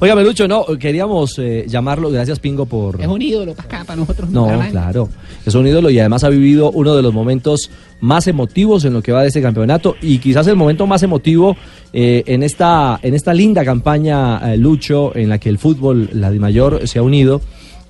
Oiga, 0.00 0.16
Melucho, 0.16 0.48
no, 0.48 0.64
queríamos 0.76 1.38
eh, 1.38 1.66
llamarlo, 1.68 2.10
gracias 2.10 2.40
Pingo 2.40 2.66
por... 2.66 3.00
Es 3.00 3.06
un 3.06 3.22
ídolo 3.22 3.54
para 3.54 3.66
acá, 3.68 3.84
para 3.84 4.00
nosotros. 4.00 4.28
No, 4.28 4.40
Bucaramanga. 4.40 4.70
claro, 4.72 5.08
es 5.46 5.54
un 5.54 5.68
ídolo 5.68 5.88
y 5.88 6.00
además 6.00 6.24
ha 6.24 6.30
vivido 6.30 6.72
uno 6.72 6.96
de 6.96 7.02
los 7.02 7.14
momentos 7.14 7.70
más 8.00 8.26
emotivos 8.26 8.84
en 8.84 8.92
lo 8.92 9.02
que 9.02 9.12
va 9.12 9.22
de 9.22 9.28
este 9.28 9.40
campeonato 9.40 9.94
y 10.02 10.18
quizás 10.18 10.48
el 10.48 10.56
momento 10.56 10.88
más 10.88 11.04
emotivo 11.04 11.56
eh, 11.92 12.24
en, 12.26 12.42
esta, 12.42 12.98
en 13.02 13.14
esta 13.14 13.32
linda 13.32 13.64
campaña, 13.64 14.52
eh, 14.52 14.56
Lucho, 14.56 15.16
en 15.16 15.28
la 15.28 15.38
que 15.38 15.48
el 15.48 15.58
fútbol, 15.58 16.10
la 16.12 16.32
de 16.32 16.40
mayor, 16.40 16.88
se 16.88 16.98
ha 16.98 17.02
unido, 17.02 17.40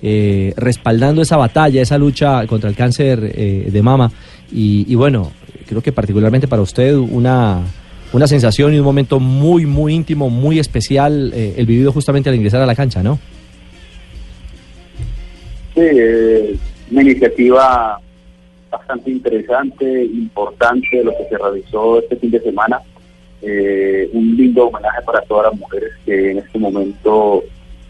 eh, 0.03 0.53
respaldando 0.57 1.23
esa 1.23 1.37
batalla, 1.37 1.81
esa 1.81 1.97
lucha 1.97 2.45
contra 2.45 2.69
el 2.69 2.75
cáncer 2.75 3.31
eh, 3.33 3.69
de 3.73 3.81
mama 3.81 4.11
y, 4.51 4.85
y 4.87 4.93
bueno, 4.93 5.31
creo 5.67 5.81
que 5.81 5.91
particularmente 5.91 6.47
para 6.47 6.61
usted 6.61 6.95
una... 6.95 7.63
Una 8.13 8.27
sensación 8.27 8.73
y 8.73 8.79
un 8.79 8.85
momento 8.85 9.19
muy, 9.19 9.65
muy 9.65 9.93
íntimo, 9.93 10.29
muy 10.29 10.59
especial, 10.59 11.31
eh, 11.33 11.55
el 11.57 11.65
vivido 11.65 11.91
justamente 11.91 12.29
al 12.29 12.35
ingresar 12.35 12.61
a 12.61 12.65
la 12.65 12.75
cancha, 12.75 13.03
¿no? 13.03 13.19
Sí, 15.73 15.81
eh, 15.81 16.55
una 16.91 17.01
iniciativa 17.01 17.99
bastante 18.71 19.11
interesante, 19.11 20.05
importante 20.05 21.03
lo 21.03 21.11
que 21.11 21.25
se 21.29 21.37
realizó 21.37 21.99
este 21.99 22.15
fin 22.17 22.31
de 22.31 22.39
semana. 22.41 22.79
Eh, 23.41 24.09
un 24.13 24.35
lindo 24.37 24.67
homenaje 24.67 25.01
para 25.05 25.21
todas 25.21 25.51
las 25.51 25.59
mujeres 25.59 25.91
que 26.05 26.31
en 26.31 26.37
este 26.39 26.57
momento 26.57 27.43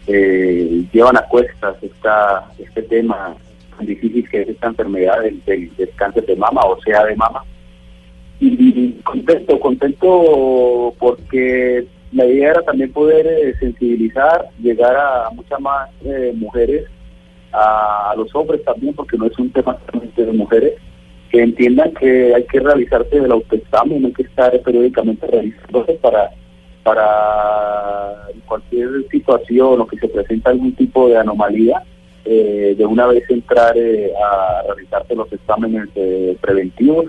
eh, 0.08 0.84
llevan 0.92 1.16
a 1.16 1.22
cuestas 1.22 1.76
esta, 1.82 2.50
este 2.58 2.82
tema 2.82 3.34
tan 3.76 3.86
difícil 3.86 4.28
que 4.28 4.42
es 4.42 4.48
esta 4.48 4.66
enfermedad 4.68 5.20
del, 5.22 5.42
del- 5.44 5.74
del 5.76 5.90
cáncer 5.96 6.26
de 6.26 6.34
mama 6.36 6.62
o 6.62 6.80
sea 6.82 7.04
de 7.04 7.14
mama. 7.14 7.42
Y 8.38 8.92
contento, 9.02 9.58
contento 9.58 10.94
porque 10.98 11.86
la 12.12 12.26
idea 12.26 12.50
era 12.50 12.62
también 12.62 12.92
poder 12.92 13.26
eh, 13.26 13.54
sensibilizar, 13.58 14.48
llegar 14.62 14.94
a 14.96 15.30
muchas 15.30 15.60
más 15.60 15.90
eh, 16.04 16.32
mujeres 16.34 16.86
a, 17.52 18.14
los 18.16 18.34
hombres 18.34 18.62
también, 18.64 18.94
porque 18.94 19.16
no 19.16 19.26
es 19.26 19.38
un 19.38 19.50
tema 19.50 19.78
solamente 19.86 20.24
de 20.24 20.32
mujeres, 20.32 20.74
que 21.30 21.42
entiendan 21.42 21.92
que 21.94 22.34
hay 22.34 22.44
que 22.44 22.60
realizarse 22.60 23.16
el 23.16 23.32
autoexamen, 23.32 24.04
hay 24.04 24.12
que 24.12 24.22
estar 24.22 24.58
periódicamente 24.60 25.26
realizándose 25.26 25.94
para, 25.94 26.30
para 26.82 28.28
cualquier 28.46 28.88
situación 29.10 29.80
o 29.80 29.86
que 29.86 29.98
se 29.98 30.08
presenta 30.08 30.50
algún 30.50 30.74
tipo 30.74 31.08
de 31.08 31.18
anomalía, 31.18 31.82
eh, 32.24 32.74
de 32.76 32.86
una 32.86 33.06
vez 33.06 33.28
entrar 33.30 33.76
eh, 33.76 34.10
a 34.20 34.62
realizarse 34.66 35.14
los 35.14 35.32
exámenes 35.32 35.88
eh, 35.94 36.36
preventivos 36.40 37.06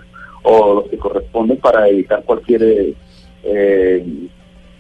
o 0.50 0.76
los 0.76 0.90
que 0.90 0.98
corresponden 0.98 1.58
para 1.58 1.88
evitar 1.90 2.24
cualquier 2.24 2.64
eh, 2.64 2.94
eh, 3.44 4.06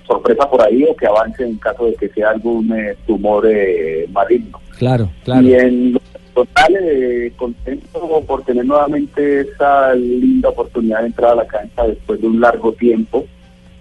sorpresa 0.07 0.49
por 0.49 0.61
ahí 0.61 0.83
o 0.89 0.95
que 0.95 1.05
avance 1.07 1.43
en 1.43 1.57
caso 1.57 1.85
de 1.87 1.95
que 1.95 2.07
sea 2.09 2.29
algún 2.29 2.71
eh, 2.71 2.95
tumor 3.05 3.45
eh, 3.49 4.07
maligno. 4.11 4.59
Claro, 4.77 5.09
claro. 5.25 5.41
Y 5.41 5.53
en 5.53 5.93
lo 5.93 5.99
total, 6.33 6.75
eh, 6.79 7.33
contento 7.35 8.21
por 8.27 8.43
tener 8.43 8.63
nuevamente 8.65 9.41
esa 9.41 9.93
linda 9.95 10.49
oportunidad 10.49 11.01
de 11.01 11.07
entrar 11.07 11.31
a 11.31 11.35
la 11.35 11.47
cancha 11.47 11.87
después 11.87 12.21
de 12.21 12.27
un 12.27 12.39
largo 12.39 12.71
tiempo, 12.73 13.25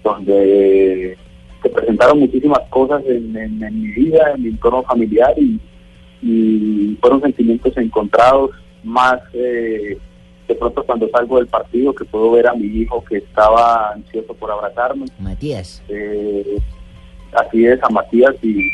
donde 0.03 1.17
se 1.63 1.69
presentaron 1.69 2.19
muchísimas 2.21 2.61
cosas 2.71 3.03
en, 3.07 3.37
en- 3.37 3.63
en 3.63 3.83
mi 3.83 3.89
vida, 3.93 4.33
en 4.35 4.43
mi 4.43 4.49
entorno 4.49 4.83
familiar, 4.85 5.35
y, 5.37 5.61
y 6.23 6.97
fueron 7.01 7.21
sentimientos 7.21 7.77
encontrados, 7.77 8.51
más 8.83 9.21
eh, 9.35 9.99
de 10.49 10.55
pronto 10.55 10.83
cuando 10.85 11.09
salgo 11.09 11.39
del 11.39 11.47
partido, 11.49 11.93
que 11.95 12.05
puedo 12.05 12.31
ver 12.33 12.47
a 12.47 12.55
mi 12.55 12.67
hijo 12.67 13.05
que 13.05 13.19
estaba 13.19 13.93
ansioso 13.93 14.35
por 14.35 14.51
abrazarme. 14.51 15.07
Matías. 15.19 15.83
Eh, 15.89 16.59
así 17.33 17.67
es, 17.67 17.83
a 17.83 17.89
Matías 17.91 18.35
y, 18.43 18.71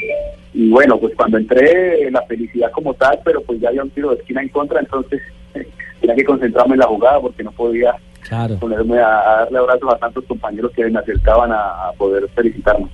y 0.55 0.71
bueno, 0.71 0.99
pues 0.99 1.15
cuando 1.17 1.39
entré 1.39 2.11
la 2.11 2.23
felicidad 2.23 2.71
como 2.73 2.93
tal, 2.95 3.19
pero 3.25 3.41
pues 3.43 3.61
ya 3.61 3.69
había 3.71 3.83
un 3.83 3.91
tiro 3.91 4.11
de 4.11 4.17
esquina 4.17 4.43
en 4.43 4.49
contra, 4.49 4.81
entonces 4.81 5.21
tenía 6.01 6.15
que 6.17 6.25
concentrarme 6.25 6.75
en 6.75 6.81
la 6.81 6.87
jugada 6.87 7.21
porque 7.21 7.43
no 7.43 7.53
podía 7.53 7.95
Claro. 8.29 8.57
ponerme 8.59 8.99
a, 9.01 9.19
a 9.19 9.37
darle 9.41 9.59
abrazos 9.59 9.93
a 9.95 9.99
tantos 9.99 10.25
compañeros 10.27 10.71
que 10.73 10.89
me 10.89 10.99
acercaban 11.01 11.51
a, 11.51 11.89
a 11.89 11.93
poder 11.99 12.29
felicitarme. 12.29 12.87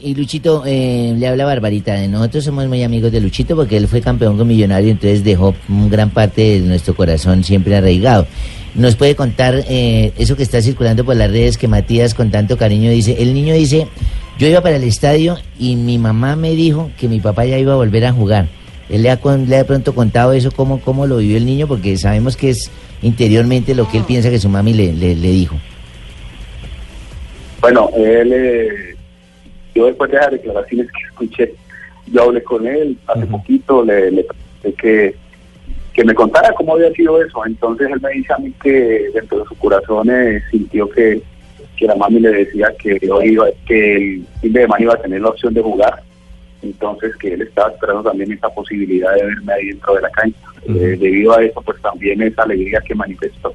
Y 0.00 0.14
Luchito, 0.14 0.64
eh, 0.66 1.14
le 1.16 1.28
habla 1.28 1.44
Barbarita. 1.44 1.96
Nosotros 2.08 2.44
somos 2.44 2.66
muy 2.66 2.82
amigos 2.82 3.12
de 3.12 3.20
Luchito 3.20 3.54
porque 3.54 3.76
él 3.76 3.86
fue 3.86 4.00
campeón 4.00 4.36
con 4.36 4.48
Millonario, 4.48 4.90
entonces 4.90 5.22
dejó 5.22 5.54
gran 5.68 6.10
parte 6.10 6.42
de 6.42 6.60
nuestro 6.60 6.94
corazón 6.94 7.44
siempre 7.44 7.76
arraigado. 7.76 8.26
¿Nos 8.74 8.96
puede 8.96 9.14
contar 9.14 9.64
eh, 9.68 10.12
eso 10.18 10.36
que 10.36 10.42
está 10.42 10.60
circulando 10.62 11.04
por 11.04 11.14
las 11.14 11.30
redes 11.30 11.58
que 11.58 11.68
Matías 11.68 12.14
con 12.14 12.30
tanto 12.30 12.56
cariño 12.56 12.90
dice? 12.90 13.16
El 13.20 13.34
niño 13.34 13.54
dice, 13.54 13.86
yo 14.38 14.48
iba 14.48 14.60
para 14.60 14.76
el 14.76 14.84
estadio 14.84 15.36
y 15.58 15.76
mi 15.76 15.98
mamá 15.98 16.36
me 16.36 16.50
dijo 16.52 16.90
que 16.98 17.06
mi 17.06 17.20
papá 17.20 17.44
ya 17.44 17.58
iba 17.58 17.74
a 17.74 17.76
volver 17.76 18.04
a 18.06 18.12
jugar. 18.12 18.48
Él 18.88 19.02
le 19.02 19.10
ha, 19.10 19.20
le 19.46 19.58
ha 19.58 19.64
pronto 19.64 19.94
contado 19.94 20.32
eso, 20.32 20.50
cómo, 20.50 20.80
cómo 20.80 21.06
lo 21.06 21.18
vivió 21.18 21.36
el 21.36 21.46
niño, 21.46 21.68
porque 21.68 21.96
sabemos 21.96 22.36
que 22.36 22.50
es 22.50 22.70
interiormente 23.02 23.74
lo 23.74 23.88
que 23.88 23.98
él 23.98 24.04
piensa 24.04 24.30
que 24.30 24.38
su 24.38 24.48
mami 24.48 24.72
le, 24.72 24.92
le, 24.92 25.14
le 25.14 25.30
dijo. 25.30 25.56
Bueno, 27.60 27.90
él, 27.96 28.32
eh, 28.32 28.91
yo 29.74 29.86
después 29.86 30.10
de 30.10 30.18
las 30.18 30.30
declaraciones 30.30 30.86
que 30.92 31.06
escuché, 31.06 31.54
yo 32.06 32.22
hablé 32.22 32.42
con 32.42 32.66
él 32.66 32.98
hace 33.06 33.26
poquito, 33.26 33.84
le, 33.84 34.10
le 34.10 34.24
pregunté 34.24 34.74
que, 34.74 35.14
que 35.92 36.04
me 36.04 36.14
contara 36.14 36.52
cómo 36.54 36.74
había 36.74 36.90
sido 36.92 37.22
eso. 37.22 37.44
Entonces 37.46 37.88
él 37.90 38.00
me 38.00 38.10
dice 38.10 38.32
a 38.32 38.38
mí 38.38 38.52
que 38.62 39.10
dentro 39.14 39.38
de 39.38 39.44
su 39.46 39.54
corazón 39.56 40.10
eh, 40.10 40.42
sintió 40.50 40.88
que, 40.88 41.22
que 41.76 41.86
la 41.86 41.96
mami 41.96 42.20
le 42.20 42.30
decía 42.30 42.72
que, 42.78 42.98
hoy 43.10 43.32
iba, 43.32 43.46
que 43.66 43.96
el 43.96 44.26
fin 44.40 44.52
de 44.52 44.62
semana 44.62 44.82
iba 44.82 44.94
a 44.94 45.02
tener 45.02 45.20
la 45.20 45.28
opción 45.28 45.54
de 45.54 45.62
jugar. 45.62 46.02
Entonces 46.62 47.16
que 47.16 47.34
él 47.34 47.42
estaba 47.42 47.72
esperando 47.72 48.02
también 48.02 48.32
esa 48.32 48.48
posibilidad 48.48 49.14
de 49.14 49.24
verme 49.26 49.52
ahí 49.52 49.66
dentro 49.68 49.94
de 49.94 50.02
la 50.02 50.10
cancha. 50.10 50.38
Eh, 50.68 50.96
debido 50.98 51.36
a 51.36 51.42
eso, 51.42 51.60
pues 51.60 51.80
también 51.82 52.22
esa 52.22 52.42
alegría 52.42 52.80
que 52.80 52.94
manifestó. 52.94 53.52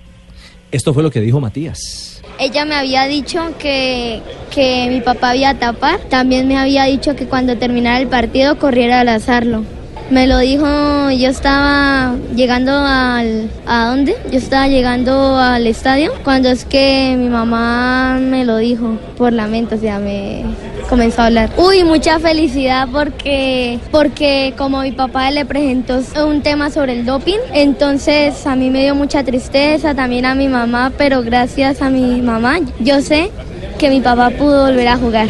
Esto 0.72 0.94
fue 0.94 1.04
lo 1.04 1.10
que 1.10 1.22
dijo 1.22 1.40
Matías. 1.40 2.17
Ella 2.40 2.66
me 2.66 2.76
había 2.76 3.06
dicho 3.06 3.40
que, 3.58 4.22
que 4.54 4.88
mi 4.90 5.02
papá 5.02 5.32
había 5.32 5.58
tapar. 5.58 6.00
También 6.02 6.48
me 6.48 6.58
había 6.58 6.84
dicho 6.84 7.16
que 7.16 7.26
cuando 7.26 7.58
terminara 7.58 8.00
el 8.00 8.08
partido 8.08 8.60
corriera 8.60 9.00
a 9.00 9.04
lanzarlo. 9.04 9.64
Me 10.10 10.26
lo 10.26 10.38
dijo, 10.40 10.66
yo 11.12 11.30
estaba 11.30 12.16
llegando 12.34 12.72
al... 12.72 13.50
¿A 13.66 13.88
dónde? 13.88 14.16
Yo 14.32 14.38
estaba 14.38 14.68
llegando 14.70 15.36
al 15.38 15.68
estadio 15.68 16.14
cuando 16.24 16.50
es 16.50 16.64
que 16.64 17.16
mi 17.18 17.28
mamá 17.28 18.18
me 18.20 18.46
lo 18.46 18.58
dijo 18.58 18.98
por 19.18 19.34
lamento, 19.34 19.76
o 19.76 19.78
sea, 19.78 20.00
me 20.00 20.46
comenzó 20.90 21.24
a 21.24 21.26
hablar. 21.26 21.50
Uy, 21.58 21.84
mucha 21.84 22.20
felicidad 22.20 22.88
porque, 22.90 23.80
porque 23.92 24.54
como 24.58 24.82
mi 24.82 24.94
papá 24.94 25.30
le 25.32 25.46
presentó 25.46 26.00
un 26.26 26.42
tema 26.42 26.70
sobre 26.70 26.94
el 26.94 27.06
doping, 27.06 27.40
entonces 27.54 28.48
a 28.48 28.56
mí 28.56 28.70
me 28.70 28.84
dio 28.84 28.96
mucha 28.96 29.24
tristeza, 29.24 29.94
también 29.94 30.26
a 30.26 30.36
mi 30.36 30.48
mamá, 30.48 30.94
pero 30.98 31.22
gracias 31.22 31.82
a 31.82 31.90
mi 31.90 32.22
mamá 32.22 32.60
yo 32.80 33.02
sé 33.02 33.30
que 33.78 33.90
mi 33.90 34.02
papá 34.02 34.30
pudo 34.32 34.66
volver 34.68 34.88
a 34.88 34.98
jugar. 34.98 35.28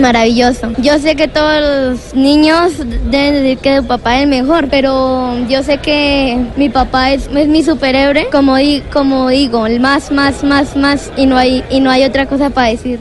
Maravilloso. 0.00 0.70
Yo 0.78 0.98
sé 0.98 1.16
que 1.16 1.28
todos 1.28 1.60
los 1.60 2.14
niños 2.14 2.78
deben 3.10 3.34
decir 3.34 3.58
que 3.58 3.78
su 3.78 3.86
papá 3.86 4.16
es 4.18 4.24
el 4.24 4.28
mejor, 4.28 4.68
pero 4.68 5.34
yo 5.48 5.62
sé 5.62 5.78
que 5.78 6.44
mi 6.56 6.68
papá 6.68 7.12
es, 7.12 7.28
es 7.28 7.48
mi 7.48 7.62
superhéroe, 7.62 8.28
como, 8.30 8.56
di- 8.56 8.82
como 8.92 9.28
digo, 9.28 9.66
el 9.66 9.80
más, 9.80 10.10
más, 10.10 10.42
más, 10.44 10.76
más, 10.76 11.12
y 11.16 11.26
no 11.26 11.36
hay, 11.36 11.64
y 11.70 11.80
no 11.80 11.90
hay 11.90 12.04
otra 12.04 12.26
cosa 12.26 12.50
para 12.50 12.68
decir. 12.68 12.98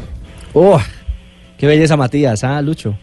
¡Oh! 0.53 0.79
¡Qué 1.57 1.67
belleza, 1.67 1.97
Matías! 1.97 2.43
¿Ah, 2.43 2.61
Lucho? 2.61 2.93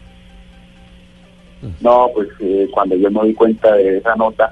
No, 1.81 2.09
pues 2.13 2.27
eh, 2.41 2.67
cuando 2.71 2.95
yo 2.95 3.09
me 3.11 3.27
di 3.27 3.33
cuenta 3.33 3.73
de 3.73 3.97
esa 3.97 4.15
nota, 4.15 4.51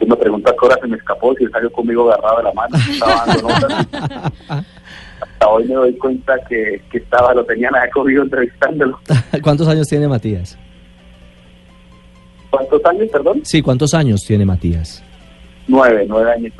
yo 0.00 0.06
me 0.06 0.16
pregunto 0.16 0.50
a 0.50 0.52
qué 0.52 0.66
hora 0.66 0.76
se 0.80 0.86
me 0.88 0.96
escapó, 0.96 1.34
si 1.36 1.44
él 1.44 1.50
salió 1.52 1.70
conmigo 1.70 2.10
agarrado 2.10 2.38
de 2.38 2.42
la 2.44 2.52
mano, 2.54 2.76
estaba 2.76 3.24
dando 3.26 3.48
notas. 3.48 3.86
Hasta 5.40 5.52
hoy 5.54 5.64
me 5.68 5.74
doy 5.74 5.92
cuenta 5.94 6.34
que, 6.46 6.82
que 6.92 6.98
estaba, 6.98 7.32
lo 7.32 7.42
tenían 7.44 7.72
cogido 7.94 8.24
entrevistándolo. 8.24 9.00
¿Cuántos 9.42 9.68
años 9.68 9.88
tiene 9.88 10.06
Matías? 10.06 10.58
¿Cuántos 12.50 12.84
años, 12.84 13.08
perdón? 13.10 13.40
Sí, 13.44 13.62
¿cuántos 13.62 13.94
años 13.94 14.20
tiene 14.26 14.44
Matías? 14.44 15.02
Nueve, 15.66 16.04
nueve 16.06 16.32
años. 16.32 16.52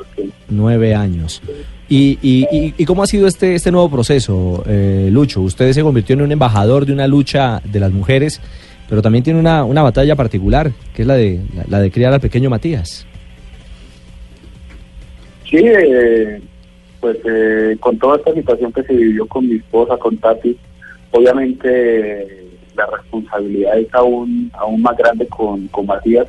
Nueve 0.49 0.95
años. 0.95 1.43
¿Y, 1.89 2.17
y, 2.23 2.47
y, 2.51 2.73
y 2.75 2.85
cómo 2.85 3.03
ha 3.03 3.05
sido 3.07 3.27
este, 3.27 3.53
este 3.53 3.71
nuevo 3.71 3.87
proceso, 3.91 4.63
eh, 4.65 5.09
Lucho? 5.11 5.41
Usted 5.41 5.73
se 5.73 5.83
convirtió 5.83 6.15
en 6.15 6.23
un 6.23 6.31
embajador 6.31 6.87
de 6.87 6.93
una 6.93 7.05
lucha 7.05 7.61
de 7.63 7.79
las 7.79 7.91
mujeres, 7.91 8.41
pero 8.89 9.03
también 9.03 9.23
tiene 9.23 9.39
una, 9.39 9.63
una 9.63 9.83
batalla 9.83 10.15
particular, 10.15 10.71
que 10.95 11.03
es 11.03 11.07
la 11.07 11.15
de, 11.15 11.39
la, 11.55 11.65
la 11.67 11.79
de 11.81 11.91
criar 11.91 12.13
al 12.13 12.21
pequeño 12.21 12.49
Matías. 12.49 13.05
Sí, 15.47 15.57
eh, 15.57 16.41
pues 17.01 17.17
eh, 17.25 17.75
con 17.79 17.97
toda 17.97 18.17
esta 18.17 18.33
situación 18.33 18.71
que 18.71 18.83
se 18.83 18.93
vivió 18.93 19.25
con 19.27 19.47
mi 19.49 19.55
esposa, 19.55 19.97
con 19.97 20.15
Tati, 20.17 20.55
obviamente 21.11 22.21
eh, 22.21 22.47
la 22.77 22.85
responsabilidad 22.85 23.77
es 23.79 23.93
aún, 23.93 24.49
aún 24.53 24.81
más 24.81 24.95
grande 24.95 25.27
con, 25.27 25.67
con 25.69 25.87
Matías, 25.87 26.27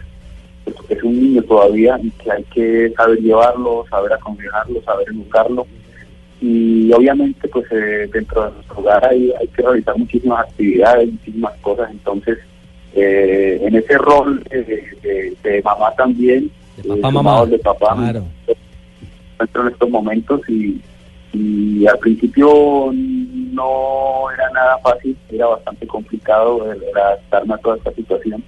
puesto 0.64 0.82
que 0.84 0.94
es 0.94 1.02
un 1.02 1.20
niño 1.20 1.42
todavía 1.42 1.98
y 2.02 2.10
que 2.12 2.32
hay 2.32 2.42
que 2.44 2.92
saber 2.96 3.18
llevarlo, 3.20 3.84
saber 3.90 4.12
aconsejarlo, 4.14 4.82
saber 4.82 5.06
educarlo. 5.10 5.66
Y 6.40 6.90
obviamente 6.92 7.46
pues 7.48 7.66
eh, 7.70 8.08
dentro 8.12 8.46
de 8.46 8.50
nuestro 8.52 8.78
hogar 8.80 9.06
hay, 9.08 9.32
hay 9.40 9.46
que 9.48 9.62
realizar 9.62 9.96
muchísimas 9.96 10.40
actividades, 10.48 11.12
muchísimas 11.12 11.52
cosas, 11.60 11.90
entonces 11.92 12.38
eh, 12.94 13.58
en 13.62 13.74
ese 13.76 13.96
rol 13.98 14.42
de, 14.50 14.62
de- 14.64 15.36
de 15.42 15.62
mamá 15.62 15.92
también, 15.96 16.50
De 16.78 16.82
eh, 16.94 16.96
papá, 17.00 17.10
mamá. 17.10 17.46
de 17.46 17.58
papá, 17.58 17.94
Claro. 17.96 18.24
Encuentro 19.42 19.62
en 19.62 19.68
estos 19.68 19.90
momentos 19.90 20.40
y, 20.48 20.80
al 21.86 21.98
principio 21.98 22.90
no 22.92 24.30
era 24.30 24.50
nada 24.50 24.78
fácil, 24.78 25.16
era 25.30 25.46
bastante 25.46 25.86
complicado 25.86 26.64
adaptarme 26.94 27.54
a 27.54 27.58
toda 27.58 27.76
esta 27.76 27.92
situación, 27.94 28.44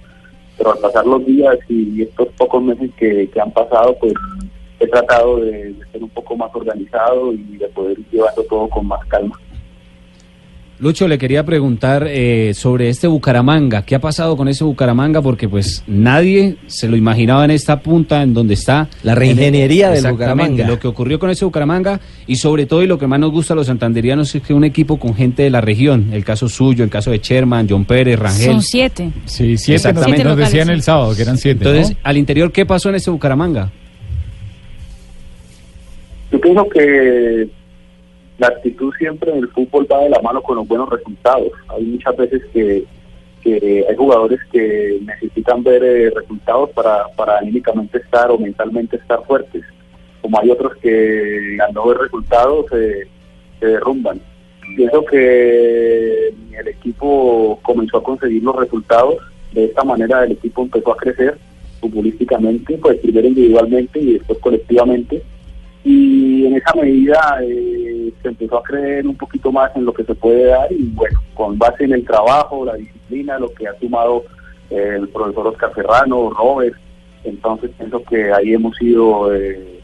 pero 0.57 0.71
al 0.71 0.79
pasar 0.79 1.05
los 1.05 1.25
días 1.25 1.57
y 1.67 2.03
estos 2.03 2.29
pocos 2.37 2.63
meses 2.63 2.91
que, 2.97 3.29
han 3.41 3.51
pasado, 3.51 3.97
pues 3.99 4.13
he 4.79 4.87
tratado 4.87 5.37
de 5.37 5.75
ser 5.91 6.03
un 6.03 6.09
poco 6.09 6.37
más 6.37 6.49
organizado 6.53 7.33
y 7.33 7.57
de 7.57 7.67
poder 7.69 7.97
llevarlo 8.11 8.43
todo 8.43 8.69
con 8.69 8.87
más 8.87 9.03
calma. 9.07 9.37
Lucho, 10.77 11.07
le 11.07 11.17
quería 11.17 11.45
preguntar 11.45 12.05
eh, 12.05 12.53
sobre 12.53 12.89
este 12.89 13.07
Bucaramanga. 13.07 13.83
¿Qué 13.85 13.95
ha 13.95 13.99
pasado 13.99 14.35
con 14.35 14.49
ese 14.49 14.65
Bucaramanga? 14.65 15.21
Porque 15.21 15.47
pues 15.47 15.83
nadie 15.87 16.57
se 16.67 16.89
lo 16.89 16.97
imaginaba 16.97 17.45
en 17.45 17.51
esta 17.51 17.79
punta 17.79 18.21
en 18.21 18.33
donde 18.33 18.55
está. 18.55 18.89
La 19.01 19.15
reingeniería 19.15 19.95
En- 19.95 20.03
del 20.03 20.11
Bucaramanga. 20.11 20.67
Lo 20.67 20.77
que 20.77 20.89
ocurrió 20.89 21.17
con 21.17 21.29
ese 21.29 21.45
Bucaramanga 21.45 22.01
y 22.27 22.35
sobre 22.35 22.65
todo 22.65 22.83
y 22.83 22.87
lo 22.87 22.99
que 22.99 23.07
más 23.07 23.21
nos 23.21 23.31
gusta 23.31 23.53
a 23.53 23.55
los 23.55 23.67
santanderianos 23.67 24.35
es 24.35 24.41
que 24.43 24.53
un 24.53 24.65
equipo 24.65 24.99
con 24.99 25.15
gente 25.15 25.43
de 25.43 25.49
la 25.49 25.61
región. 25.61 26.09
El 26.11 26.25
caso 26.25 26.49
suyo, 26.49 26.83
el 26.83 26.89
caso 26.89 27.09
de 27.09 27.19
Sherman, 27.19 27.67
John 27.69 27.85
Pérez, 27.85 28.19
Rangel. 28.19 28.45
Son 28.51 28.61
siete. 28.61 29.11
Sí, 29.23 29.57
siete 29.57 29.71
nos, 29.93 29.95
Exactamente. 29.95 30.23
nos 30.25 30.37
decían 30.37 30.69
el 30.69 30.81
sábado 30.81 31.15
que 31.15 31.21
eran 31.21 31.37
siete. 31.37 31.63
¿no? 31.63 31.71
Entonces, 31.71 31.95
al 32.03 32.17
interior, 32.17 32.51
¿qué 32.51 32.65
pasó 32.65 32.89
en 32.89 32.95
ese 32.95 33.09
Bucaramanga? 33.11 33.71
Yo 36.33 36.41
pienso 36.41 36.67
que 36.67 37.47
la 38.37 38.47
actitud 38.47 38.93
siempre 38.97 39.31
en 39.31 39.39
el 39.39 39.47
fútbol 39.49 39.87
va 39.91 40.03
de 40.03 40.09
la 40.09 40.21
mano 40.21 40.41
con 40.41 40.57
los 40.57 40.67
buenos 40.67 40.89
resultados. 40.89 41.51
Hay 41.69 41.83
muchas 41.83 42.17
veces 42.17 42.41
que, 42.51 42.83
que 43.41 43.85
hay 43.87 43.95
jugadores 43.95 44.39
que 44.51 44.99
necesitan 45.05 45.63
ver 45.63 45.83
eh, 45.83 46.09
resultados 46.09 46.71
para, 46.71 47.07
para 47.15 47.37
anímicamente 47.37 47.99
estar 47.99 48.29
o 48.31 48.37
mentalmente 48.37 48.97
estar 48.97 49.23
fuertes, 49.23 49.63
como 50.21 50.39
hay 50.39 50.49
otros 50.49 50.75
que 50.77 51.57
al 51.65 51.73
no 51.73 51.87
ver 51.87 51.97
resultados 51.97 52.65
eh, 52.73 53.07
se 53.59 53.65
derrumban. 53.65 54.19
Pienso 54.75 55.05
que 55.05 56.27
el 56.27 56.67
equipo 56.67 57.59
comenzó 57.61 57.97
a 57.97 58.03
conseguir 58.03 58.43
los 58.43 58.55
resultados, 58.55 59.17
de 59.53 59.65
esta 59.65 59.83
manera 59.83 60.25
el 60.25 60.33
equipo 60.33 60.63
empezó 60.63 60.91
a 60.91 60.97
crecer 60.97 61.37
futbolísticamente, 61.79 62.77
pues 62.79 62.97
primero 62.97 63.27
individualmente 63.27 63.99
y 63.99 64.13
después 64.13 64.39
colectivamente 64.39 65.21
y 65.85 66.47
en 66.47 66.55
esa 66.55 66.73
medida 66.73 67.39
eh, 67.43 67.84
se 68.21 68.27
empezó 68.29 68.57
a 68.57 68.63
creer 68.63 69.07
un 69.07 69.15
poquito 69.15 69.51
más 69.51 69.75
en 69.75 69.85
lo 69.85 69.93
que 69.93 70.03
se 70.03 70.15
puede 70.15 70.45
dar 70.45 70.71
y 70.71 70.89
bueno, 70.93 71.19
con 71.33 71.57
base 71.57 71.85
en 71.85 71.93
el 71.93 72.05
trabajo, 72.05 72.65
la 72.65 72.75
disciplina, 72.75 73.39
lo 73.39 73.49
que 73.53 73.67
ha 73.67 73.79
sumado 73.79 74.23
eh, 74.69 74.97
el 74.99 75.07
profesor 75.09 75.47
Oscar 75.47 75.73
Ferrano, 75.73 76.29
Robert, 76.31 76.75
entonces 77.23 77.71
pienso 77.77 78.03
que 78.03 78.31
ahí 78.31 78.53
hemos 78.53 78.79
ido 78.81 79.33
eh, 79.33 79.81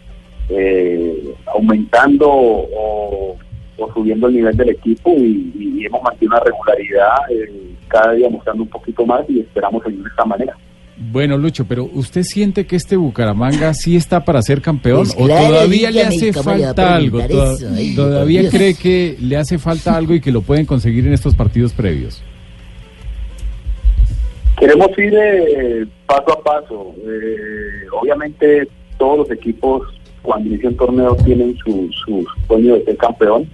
eh, 0.50 1.36
aumentando 1.54 2.30
o, 2.30 3.38
o 3.78 3.94
subiendo 3.94 4.28
el 4.28 4.36
nivel 4.36 4.56
del 4.56 4.70
equipo 4.70 5.12
y, 5.18 5.52
y 5.56 5.86
hemos 5.86 6.02
mantenido 6.04 6.36
una 6.36 6.44
regularidad 6.44 7.16
eh, 7.30 7.76
cada 7.88 8.14
día 8.14 8.30
mostrando 8.30 8.64
un 8.64 8.70
poquito 8.70 9.06
más 9.06 9.28
y 9.30 9.42
esperamos 9.42 9.84
seguir 9.84 10.04
de 10.04 10.10
esta 10.10 10.26
manera. 10.26 10.58
Bueno, 11.10 11.36
Lucho, 11.36 11.66
pero 11.66 11.86
¿usted 11.86 12.22
siente 12.22 12.68
que 12.68 12.76
este 12.76 12.96
Bucaramanga 12.96 13.74
sí 13.74 13.96
está 13.96 14.24
para 14.24 14.40
ser 14.44 14.62
campeón? 14.62 15.00
Pues 15.00 15.16
¿O 15.18 15.26
claro, 15.26 15.48
todavía 15.48 15.90
le 15.90 16.04
hace 16.04 16.32
¿cómo 16.32 16.52
le 16.52 16.62
va 16.62 16.70
a 16.70 16.74
falta 16.76 16.96
algo? 16.96 17.20
Toda-? 17.28 17.76
Ay, 17.76 17.96
¿Todavía 17.96 18.42
Dios. 18.42 18.54
cree 18.54 18.76
que 18.76 19.18
le 19.20 19.36
hace 19.36 19.58
falta 19.58 19.98
algo 19.98 20.14
y 20.14 20.22
que 20.22 20.32
lo 20.32 20.42
pueden 20.42 20.68
conseguir 20.68 21.08
en 21.08 21.14
estos 21.14 21.34
partidos 21.34 21.74
previos? 21.74 22.22
Queremos 24.60 24.90
ir 25.00 25.12
eh, 25.16 25.88
paso 26.06 26.34
a 26.34 26.44
paso. 26.44 26.94
Eh, 27.04 27.88
obviamente 28.00 28.68
todos 29.00 29.18
los 29.28 29.32
equipos 29.32 29.82
cuando 30.22 30.50
inician 30.50 30.76
torneos 30.76 31.18
tienen 31.26 31.58
su, 31.66 31.90
su 32.06 32.24
sueño 32.46 32.76
de 32.76 32.86
ser 32.86 32.98
campeón. 32.98 33.50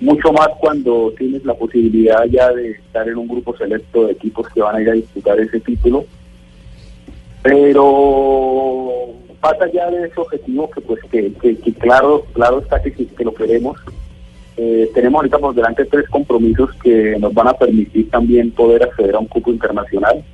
Mucho 0.00 0.32
más 0.32 0.48
cuando 0.58 1.12
tienes 1.16 1.44
la 1.44 1.54
posibilidad 1.54 2.24
ya 2.24 2.50
de 2.50 2.72
estar 2.72 3.08
en 3.08 3.16
un 3.16 3.28
grupo 3.28 3.56
selecto 3.56 4.06
de 4.06 4.12
equipos 4.14 4.48
que 4.48 4.60
van 4.60 4.74
a 4.74 4.82
ir 4.82 4.90
a 4.90 4.94
disputar 4.94 5.38
ese 5.38 5.60
título. 5.60 6.04
Pero 7.44 8.90
pasa 9.38 9.70
ya 9.70 9.90
de 9.90 10.06
ese 10.06 10.18
objetivo 10.18 10.70
que 10.70 10.80
pues 10.80 10.98
que, 11.10 11.30
claro, 11.78 12.24
claro 12.32 12.60
está 12.60 12.80
que, 12.80 13.06
lo 13.22 13.34
queremos. 13.34 13.76
Eh, 14.56 14.90
tenemos 14.94 15.18
ahorita 15.18 15.38
por 15.38 15.54
delante 15.54 15.84
tres 15.84 16.08
compromisos 16.08 16.70
que 16.82 17.18
nos 17.18 17.34
van 17.34 17.48
a 17.48 17.52
permitir 17.52 18.08
también 18.08 18.50
poder 18.50 18.84
acceder 18.84 19.14
a 19.14 19.18
un 19.18 19.26
cupo 19.26 19.50
internacional 19.50 20.24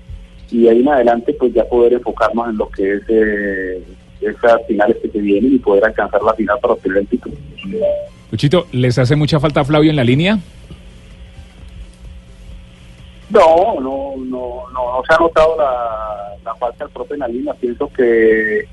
y 0.53 0.69
ahí 0.69 0.81
en 0.81 0.89
adelante 0.89 1.35
pues 1.39 1.53
ya 1.53 1.65
poder 1.65 1.95
enfocarnos 1.95 2.51
en 2.51 2.57
lo 2.59 2.69
que 2.69 2.95
es 2.95 3.03
eh, 3.09 3.83
esas 4.21 4.65
finales 4.69 4.97
que 5.03 5.09
se 5.09 5.19
vienen 5.19 5.55
y 5.55 5.59
poder 5.59 5.87
alcanzar 5.87 6.23
la 6.23 6.35
final 6.35 6.59
para 6.61 6.75
obtener 6.75 6.99
el 6.99 7.07
título. 7.09 7.35
Luchito, 8.31 8.67
¿les 8.71 8.99
hace 8.99 9.17
mucha 9.17 9.41
falta 9.41 9.65
Flavio 9.65 9.91
en 9.91 9.97
la 9.97 10.05
línea? 10.05 10.39
No, 13.31 13.81
no, 13.81 14.15
no, 14.17 14.65
no, 14.73 14.93
no 14.93 15.03
se 15.07 15.15
ha 15.15 15.19
notado 15.19 15.57
la, 15.57 16.55
falta 16.57 16.85
del 16.85 16.93
profe 16.93 17.17
línea. 17.29 17.55
Pienso 17.55 17.89
que 17.89 18.65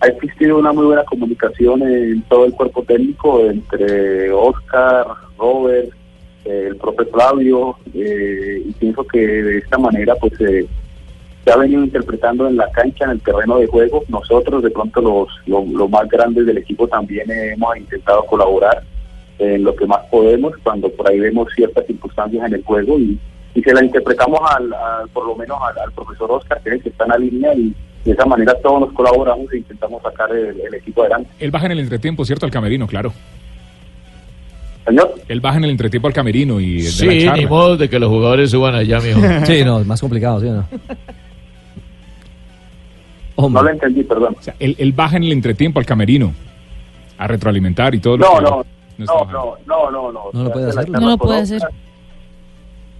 ha 0.00 0.06
existido 0.06 0.58
una 0.58 0.72
muy 0.72 0.86
buena 0.86 1.04
comunicación 1.04 1.82
en 1.82 2.22
todo 2.22 2.44
el 2.44 2.52
cuerpo 2.52 2.84
técnico 2.84 3.40
entre 3.40 4.30
Oscar, 4.30 5.06
Robert, 5.36 5.90
eh, 6.44 6.66
el 6.68 6.76
profe 6.76 7.04
Flavio, 7.06 7.76
eh, 7.92 8.62
y 8.66 8.72
pienso 8.72 9.04
que 9.04 9.18
de 9.18 9.58
esta 9.58 9.78
manera 9.78 10.14
pues 10.14 10.32
eh, 10.40 10.66
se 11.44 11.50
ha 11.50 11.56
venido 11.56 11.82
interpretando 11.82 12.46
en 12.46 12.56
la 12.56 12.70
cancha, 12.70 13.04
en 13.06 13.12
el 13.12 13.20
terreno 13.20 13.58
de 13.58 13.66
juego. 13.66 14.04
Nosotros, 14.08 14.62
de 14.62 14.70
pronto 14.70 15.00
los, 15.00 15.28
los, 15.46 15.66
los 15.68 15.90
más 15.90 16.08
grandes 16.08 16.46
del 16.46 16.58
equipo 16.58 16.86
también 16.86 17.28
hemos 17.28 17.76
intentado 17.76 18.24
colaborar 18.26 18.84
en 19.40 19.64
lo 19.64 19.74
que 19.74 19.86
más 19.86 20.06
podemos 20.06 20.52
cuando 20.62 20.88
por 20.88 21.08
ahí 21.08 21.18
vemos 21.18 21.48
ciertas 21.56 21.84
circunstancias 21.86 22.46
en 22.46 22.54
el 22.54 22.62
juego 22.62 22.96
y, 22.96 23.18
y 23.54 23.62
se 23.62 23.72
la 23.74 23.84
interpretamos 23.84 24.40
al, 24.50 24.72
al- 24.72 25.08
por 25.10 25.26
lo 25.26 25.34
menos 25.36 25.58
al, 25.60 25.78
al 25.78 25.92
profesor 25.92 26.30
Oscar, 26.32 26.60
que 26.62 26.70
es 26.70 26.74
el 26.76 26.82
que 26.82 26.88
está 26.90 27.04
en 27.04 27.10
la 27.10 27.18
línea 27.18 27.54
y 27.54 27.74
de 28.04 28.12
esa 28.12 28.24
manera 28.26 28.54
todos 28.62 28.80
nos 28.80 28.92
colaboramos 28.92 29.52
e 29.52 29.58
intentamos 29.58 30.02
sacar 30.02 30.30
el, 30.34 30.60
el 30.60 30.74
equipo 30.74 31.02
adelante. 31.02 31.30
Él 31.38 31.50
baja 31.50 31.66
en 31.66 31.72
el 31.72 31.78
entretiempo, 31.80 32.24
¿cierto? 32.24 32.46
Al 32.46 32.52
camerino, 32.52 32.86
claro. 32.86 33.12
Señor. 34.86 35.14
Él 35.28 35.40
baja 35.40 35.58
en 35.58 35.64
el 35.64 35.70
entretiempo 35.70 36.08
al 36.08 36.14
camerino 36.14 36.58
y 36.58 36.82
de 36.82 36.88
Sí, 36.90 37.06
la 37.06 37.24
charla. 37.26 37.42
ni 37.42 37.46
modo 37.46 37.76
de 37.76 37.88
que 37.88 37.98
los 38.00 38.08
jugadores 38.08 38.50
suban 38.50 38.74
allá, 38.74 38.98
mijo. 39.00 39.20
Sí, 39.46 39.62
no, 39.64 39.78
es 39.80 39.86
más 39.86 40.00
complicado, 40.00 40.40
¿sí 40.40 40.46
o 40.48 40.54
no? 40.54 40.66
No 43.48 43.62
lo 43.62 43.70
entendí, 43.70 44.02
perdón. 44.04 44.36
O 44.38 44.42
sea, 44.42 44.54
él, 44.58 44.76
él 44.78 44.92
baja 44.92 45.16
en 45.16 45.24
el 45.24 45.32
entretiempo 45.32 45.78
al 45.80 45.86
camerino 45.86 46.32
a 47.18 47.26
retroalimentar 47.26 47.94
y 47.94 47.98
todo 48.00 48.16
lo 48.16 48.24
No, 48.26 48.36
que... 48.38 48.42
no, 48.42 48.64
no, 48.98 49.26
no, 49.26 49.56
no, 49.66 49.90
no, 49.90 50.12
no. 50.12 50.20
No 50.32 50.44
lo 50.44 50.52
puede 50.52 50.66
Hace 50.66 50.74
la 50.76 50.80
hacer. 50.82 50.92
No 50.92 51.08
lo 51.10 51.18
puede 51.18 51.40
Oscar, 51.42 51.56
hacer. 51.58 51.68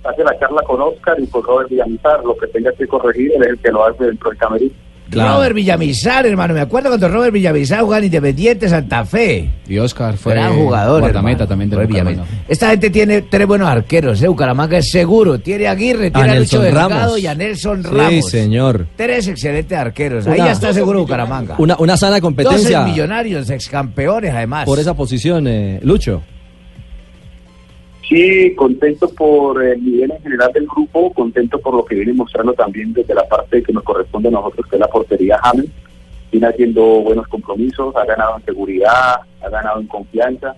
Hace 0.04 0.24
la 0.24 0.38
charla 0.38 0.62
con 0.62 0.80
Oscar 0.80 1.16
y 1.20 1.26
con 1.28 1.42
Robert 1.44 1.68
Villamizar, 1.70 2.24
lo 2.24 2.36
que 2.36 2.46
tenga 2.48 2.72
que 2.72 2.86
corregir, 2.86 3.30
él 3.36 3.42
es 3.42 3.48
el 3.50 3.58
que 3.58 3.70
lo 3.70 3.84
hace 3.86 4.04
dentro 4.04 4.30
del 4.30 4.38
camerino. 4.38 4.72
Robert 5.10 5.54
Villamizar, 5.54 6.24
hermano. 6.26 6.54
Me 6.54 6.60
acuerdo 6.62 6.88
cuando 6.88 7.06
Robert 7.06 7.34
Villamizar 7.34 7.80
jugaba 7.82 7.98
en 7.98 8.04
Independiente 8.06 8.66
Santa 8.66 9.04
Fe. 9.04 9.50
Y 9.68 9.76
Oscar 9.78 10.16
fue 10.16 10.32
Gran 10.32 10.54
jugador. 10.56 11.00
guardameta 11.02 11.46
también. 11.46 11.68
Villamizar. 11.68 12.24
Esta 12.48 12.70
gente 12.70 12.88
tiene 12.88 13.20
tres 13.22 13.46
buenos 13.46 13.68
arqueros. 13.68 14.22
¿eh? 14.22 14.28
Bucaramanga 14.28 14.78
es 14.78 14.90
seguro. 14.90 15.38
Tiene 15.38 15.66
a 15.68 15.72
Aguirre, 15.72 16.10
tiene 16.10 16.30
a, 16.30 16.34
Lucho 16.36 16.62
Delgado 16.62 16.88
Ramos. 16.88 17.18
y 17.20 17.26
a 17.26 17.34
Nelson 17.34 17.82
Sí, 17.82 17.90
Ramos. 17.92 18.30
señor. 18.30 18.86
Tres 18.96 19.28
excelentes 19.28 19.76
arqueros. 19.78 20.26
Ahí 20.26 20.38
ya 20.38 20.52
está 20.52 20.72
seguro 20.72 21.00
Bucaramanga. 21.00 21.56
Una, 21.58 21.76
una 21.78 21.96
sana 21.98 22.18
competencia 22.20 22.78
Dos 22.78 22.88
millonarios, 22.88 23.50
excampeones 23.50 24.32
además. 24.32 24.64
por 24.64 24.78
esa 24.78 24.94
posición, 24.94 25.46
eh, 25.46 25.78
Lucho. 25.82 26.22
Sí, 28.08 28.54
contento 28.56 29.08
por 29.08 29.62
el 29.62 29.82
nivel 29.82 30.10
en 30.10 30.22
general 30.22 30.52
del 30.52 30.66
grupo, 30.66 31.12
contento 31.12 31.58
por 31.58 31.74
lo 31.74 31.84
que 31.84 31.94
viene 31.94 32.12
mostrando 32.12 32.52
también 32.52 32.92
desde 32.92 33.14
la 33.14 33.26
parte 33.26 33.62
que 33.62 33.72
nos 33.72 33.84
corresponde 33.84 34.28
a 34.28 34.32
nosotros, 34.32 34.66
que 34.68 34.76
es 34.76 34.80
la 34.80 34.88
portería 34.88 35.38
James. 35.42 35.66
viene 36.30 36.46
haciendo 36.46 36.82
buenos 36.82 37.28
compromisos, 37.28 37.94
ha 37.96 38.04
ganado 38.04 38.36
en 38.36 38.44
seguridad, 38.44 39.20
ha 39.40 39.48
ganado 39.48 39.80
en 39.80 39.86
confianza 39.86 40.54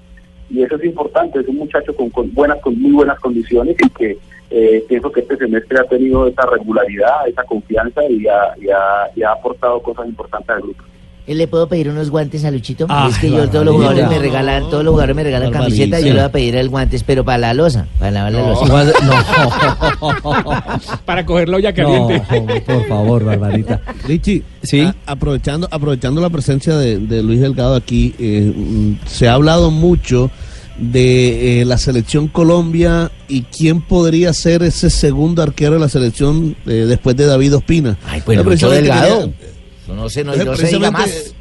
y 0.51 0.63
eso 0.63 0.77
es 0.77 0.85
importante, 0.85 1.41
es 1.41 1.49
un 1.49 1.57
muchacho 1.57 1.95
con, 1.95 2.11
con 2.11 2.33
buenas, 2.33 2.61
con 2.61 2.81
muy 2.81 2.93
buenas 2.93 3.19
condiciones 3.21 3.77
y 3.79 3.91
que 3.91 4.19
eh, 4.51 4.85
pienso 4.89 5.11
que 5.11 5.21
este 5.21 5.37
semestre 5.37 5.81
ha 5.81 5.85
tenido 5.85 6.29
esa 6.29 6.47
regularidad, 6.47 7.27
esa 7.29 7.43
confianza 7.45 8.05
y 8.05 8.27
ha, 8.27 8.55
y 8.61 8.69
ha, 8.71 9.11
y 9.17 9.23
ha 9.23 9.33
aportado 9.33 9.83
cosas 9.83 10.07
importantes 10.07 10.51
al 10.51 10.63
grupo. 10.63 10.85
¿Eh, 11.27 11.35
¿Le 11.35 11.49
puedo 11.49 11.67
pedir 11.69 11.89
unos 11.89 12.11
guantes 12.11 12.45
a 12.45 12.51
Luchito? 12.51 12.85
Ay, 12.91 13.11
es 13.11 13.19
que 13.19 13.31
yo 13.31 13.49
todos 13.49 13.65
los 13.65 13.75
jugadores 13.77 14.09
me 14.11 14.19
regalan, 14.19 14.69
todos 14.69 14.85
los 14.85 14.93
jugadores 14.93 15.17
me 15.17 15.25
regalan 15.25 15.51
camiseta 15.51 15.99
yo 16.01 16.09
le 16.09 16.13
voy 16.15 16.21
a 16.21 16.33
pedir 16.33 16.55
el 16.57 16.69
guantes, 16.69 17.03
pero 17.03 17.25
para 17.25 17.39
la 17.39 17.55
losa, 17.55 17.87
para 17.99 18.11
lavar 18.11 18.33
la 18.33 18.47
losa. 18.49 18.67
Igual- 18.67 18.93
Para 21.07 21.25
cogerlo 21.27 21.59
ya 21.59 21.71
no, 21.73 21.77
caliente. 21.77 22.23
no, 22.31 22.65
por 22.65 22.89
favor, 22.89 23.25
Barbarita. 23.25 23.81
Richie, 24.07 24.43
Sí. 24.63 24.81
a- 24.81 24.95
aprovechando, 25.07 25.69
aprovechando 25.71 26.21
la 26.21 26.31
presencia 26.31 26.77
de, 26.77 26.99
de 26.99 27.23
Luis 27.23 27.41
Delgado 27.41 27.75
aquí, 27.75 28.15
eh, 28.19 28.53
mm, 28.55 28.93
se 29.07 29.29
ha 29.29 29.35
hablado 29.35 29.71
mucho 29.71 30.31
de 30.79 31.61
eh, 31.61 31.65
la 31.65 31.79
selección 31.79 32.27
Colombia 32.29 33.11
y 33.29 33.43
quién 33.43 33.81
podría 33.81 34.33
ser 34.33 34.63
ese 34.63 34.91
segundo 34.91 35.43
arquero 35.43 35.75
de 35.75 35.81
la 35.81 35.89
selección 35.89 36.57
eh, 36.67 36.85
después 36.89 37.17
de 37.17 37.27
David 37.27 37.57
Ospina. 37.57 37.97
Ay, 38.07 38.23
pues 38.25 38.45
Lucho 38.45 38.71
Delgado. 38.71 39.31
quería- 39.31 39.54
No 39.89 40.09
sé, 40.09 40.25
no, 40.25 40.33
Entonces, 40.35 40.63
no 40.65 40.69
se 40.69 40.77
diga 40.77 40.91
más. 40.91 41.35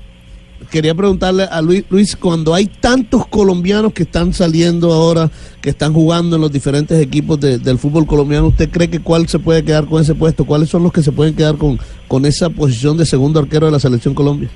Quería 0.72 0.96
preguntarle 0.96 1.44
a 1.44 1.62
Luis, 1.62 1.84
Luis, 1.90 2.16
cuando 2.16 2.54
hay 2.54 2.66
tantos 2.68 3.28
colombianos 3.28 3.92
que 3.94 4.04
están 4.04 4.34
saliendo 4.34 4.94
ahora, 4.94 5.30
que 5.62 5.70
están 5.70 5.94
jugando 5.94 6.38
en 6.38 6.42
los 6.42 6.52
diferentes 6.52 7.00
equipos 7.02 7.40
de- 7.40 7.60
del 7.60 7.78
fútbol 7.78 8.06
colombiano, 8.08 8.48
¿usted 8.48 8.70
cree 8.70 8.90
que 8.90 9.00
cuál 9.00 9.28
se 9.28 9.40
puede 9.40 9.64
quedar 9.64 9.86
con 9.86 10.02
ese 10.02 10.16
puesto? 10.16 10.46
¿Cuáles 10.46 10.70
son 10.70 10.82
los 10.84 10.94
que 10.94 11.04
se 11.04 11.12
pueden 11.12 11.36
quedar 11.36 11.58
con, 11.58 11.78
con 12.08 12.26
esa 12.26 12.50
posición 12.50 12.98
de 12.98 13.06
segundo 13.06 13.40
arquero 13.42 13.66
de 13.66 13.74
la 13.74 13.80
selección 13.80 14.14
Colombia? 14.16 14.50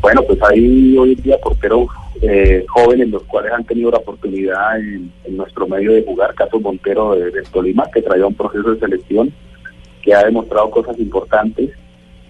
Bueno, 0.00 0.22
pues 0.26 0.38
hay 0.42 0.96
hoy 0.96 1.12
en 1.12 1.22
día 1.22 1.36
porteros 1.42 1.86
eh, 2.22 2.64
jóvenes 2.68 3.08
los 3.10 3.22
cuales 3.24 3.52
han 3.52 3.64
tenido 3.64 3.90
la 3.90 3.98
oportunidad 3.98 4.78
en, 4.80 5.12
en 5.24 5.36
nuestro 5.36 5.66
medio 5.68 5.92
de 5.92 6.02
jugar, 6.02 6.34
caso 6.34 6.58
Montero 6.58 7.14
de, 7.14 7.30
de 7.30 7.42
Tolima, 7.52 7.84
que 7.92 8.00
traía 8.02 8.26
un 8.26 8.34
proceso 8.34 8.70
de 8.72 8.80
selección 8.80 9.30
que 10.02 10.14
ha 10.14 10.24
demostrado 10.24 10.70
cosas 10.70 10.98
importantes, 10.98 11.70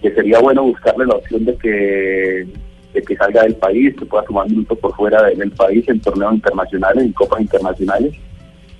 que 0.01 0.11
sería 0.13 0.39
bueno 0.39 0.63
buscarle 0.63 1.05
la 1.05 1.15
opción 1.15 1.45
de 1.45 1.55
que 1.57 2.47
de 2.93 3.01
que 3.03 3.15
salga 3.15 3.43
del 3.43 3.55
país, 3.55 3.95
que 3.97 4.05
pueda 4.05 4.23
tomar 4.25 4.49
minutos 4.49 4.77
por 4.79 4.93
fuera 4.95 5.23
de- 5.23 5.35
del 5.35 5.51
país 5.51 5.87
en 5.87 6.01
torneos 6.01 6.33
internacionales, 6.33 7.05
en 7.05 7.13
copas 7.13 7.39
internacionales. 7.39 8.13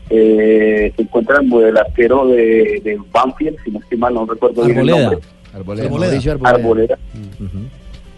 Eh, 0.10 0.91
se 0.93 1.01
encuentra 1.03 1.38
el, 1.39 1.77
arquero 1.77 2.27
de, 2.27 2.81
de 2.83 3.00
Banfield, 3.13 3.55
si 3.63 3.71
no 3.71 3.79
estoy 3.79 3.98
mal, 3.98 4.13
no 4.13 4.25
recuerdo 4.25 4.65
bien 4.65 4.79
el 4.79 4.89
Arboleda. 4.89 5.10
nombre. 5.12 5.27
Arboleda. 5.53 5.89
Mauricio 5.89 6.31
Arboleda. 6.33 6.50
Arboleda. 6.57 6.98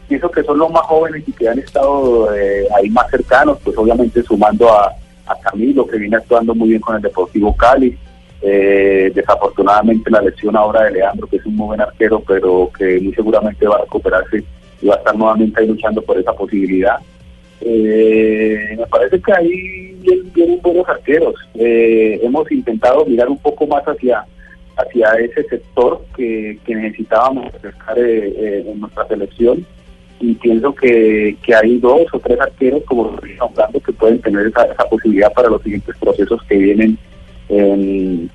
Pienso 0.08 0.32
que 0.32 0.44
son 0.44 0.58
los 0.58 0.72
más 0.72 0.82
jóvenes 0.84 1.24
y 1.28 1.32
que 1.32 1.48
han 1.48 1.60
estado 1.60 2.34
eh, 2.36 2.68
ahí 2.76 2.90
más 2.90 3.10
cercanos, 3.12 3.60
pues 3.64 3.78
obviamente 3.78 4.22
sumando 4.24 4.70
a, 4.72 4.92
a 5.28 5.40
Camilo, 5.42 5.86
que 5.88 5.98
viene 5.98 6.16
actuando 6.18 6.56
muy 6.56 6.70
bien 6.70 6.82
con 6.82 6.96
el 6.96 7.02
Deportivo 7.04 7.56
Cali. 7.56 7.96
Eh, 8.46 9.10
desafortunadamente 9.16 10.12
la 10.12 10.22
lesión 10.22 10.56
ahora 10.58 10.84
de 10.84 10.92
Leandro, 10.92 11.28
que 11.28 11.38
es 11.38 11.46
un 11.46 11.56
muy 11.56 11.68
buen 11.68 11.82
arquero, 11.82 12.22
pero 12.28 12.70
que 12.78 13.00
muy 13.00 13.14
seguramente 13.14 13.66
va 13.66 13.78
a 13.78 13.82
recuperarse 13.82 14.44
y 14.82 14.88
va 14.88 14.96
a 14.96 14.98
estar 14.98 15.16
nuevamente 15.16 15.62
ahí 15.62 15.68
luchando 15.68 16.02
por 16.02 16.18
esa 16.18 16.34
posibilidad. 16.34 16.98
Eh, 17.62 18.76
me 18.78 18.86
parece 18.88 19.22
que 19.22 19.32
ahí 19.32 19.98
vienen, 20.36 20.60
buenos 20.62 20.88
arqueros. 20.90 21.36
Eh, 21.56 22.20
hemos 22.22 22.52
intentado 22.52 23.06
mirar 23.06 23.30
un 23.30 23.38
poco 23.38 23.66
más 23.66 23.84
hacia 23.84 24.26
hacia 24.76 25.12
ese 25.14 25.44
sector 25.44 26.04
que, 26.16 26.58
que 26.66 26.76
necesitábamos 26.76 27.54
acercar 27.54 27.98
eh, 28.00 28.34
eh, 28.36 28.66
en 28.68 28.80
nuestra 28.80 29.08
selección 29.08 29.66
y 30.20 30.34
pienso 30.36 30.74
que, 30.74 31.38
que 31.44 31.56
hay 31.56 31.78
dos 31.78 32.08
o 32.12 32.20
tres 32.20 32.40
arqueros 32.40 32.84
como 32.86 33.16
hablando 33.40 33.80
que 33.80 33.94
pueden 33.94 34.20
tener 34.22 34.48
esa, 34.48 34.66
esa 34.66 34.86
posibilidad 34.86 35.32
para 35.34 35.50
los 35.50 35.62
siguientes 35.62 35.96
procesos 35.98 36.42
que 36.44 36.58
vienen 36.58 36.98
en, 37.50 38.30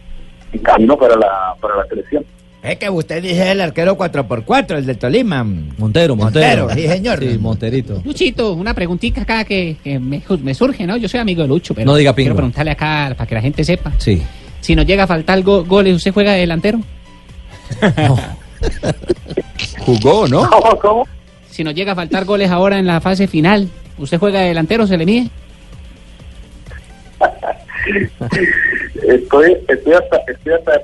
en 0.52 0.60
camino 0.62 0.96
para 0.98 1.16
la 1.16 1.54
para 1.60 1.76
la 1.76 1.86
selección. 1.86 2.24
Es 2.62 2.76
que 2.76 2.90
usted 2.90 3.22
dice 3.22 3.52
el 3.52 3.60
arquero 3.60 3.96
4x4, 3.96 4.78
el 4.78 4.86
del 4.86 4.98
Tolima. 4.98 5.44
Montero, 5.44 6.16
Montero. 6.16 6.66
Montero, 6.66 6.70
sí, 6.70 6.88
señor. 6.88 7.18
Sí, 7.20 7.38
Monterito. 7.38 8.02
Luchito, 8.04 8.52
una 8.54 8.74
preguntita 8.74 9.22
acá 9.22 9.44
que, 9.44 9.76
que 9.82 9.98
me, 10.00 10.20
me 10.42 10.54
surge, 10.54 10.84
¿no? 10.86 10.96
Yo 10.96 11.08
soy 11.08 11.20
amigo 11.20 11.42
de 11.42 11.48
Lucho, 11.48 11.72
pero 11.72 11.86
No 11.86 11.94
diga 11.96 12.12
quiero 12.14 12.34
preguntarle 12.34 12.72
acá 12.72 13.14
para 13.16 13.26
que 13.28 13.34
la 13.36 13.40
gente 13.40 13.62
sepa. 13.64 13.92
Sí. 13.98 14.20
Si 14.60 14.74
nos 14.74 14.84
llega 14.86 15.04
a 15.04 15.06
faltar 15.06 15.40
go- 15.42 15.64
goles, 15.64 15.94
¿usted 15.94 16.12
juega 16.12 16.32
de 16.32 16.40
delantero? 16.40 16.80
Jugó, 19.78 20.26
¿no? 20.26 20.50
¿Cómo, 20.50 20.78
cómo? 20.78 21.06
Si 21.48 21.62
nos 21.64 21.74
llega 21.74 21.92
a 21.92 21.96
faltar 21.96 22.24
goles 22.24 22.50
ahora 22.50 22.78
en 22.78 22.86
la 22.86 23.00
fase 23.00 23.28
final, 23.28 23.68
¿usted 23.98 24.18
juega 24.18 24.40
de 24.40 24.48
delantero, 24.48 24.86
se 24.86 24.96
le 24.96 25.06
mide? 25.06 25.28
Estoy, 29.08 29.56
estoy, 29.68 29.92
hasta, 29.92 30.16
estoy 30.26 30.52
hasta 30.54 30.72
de 30.72 30.78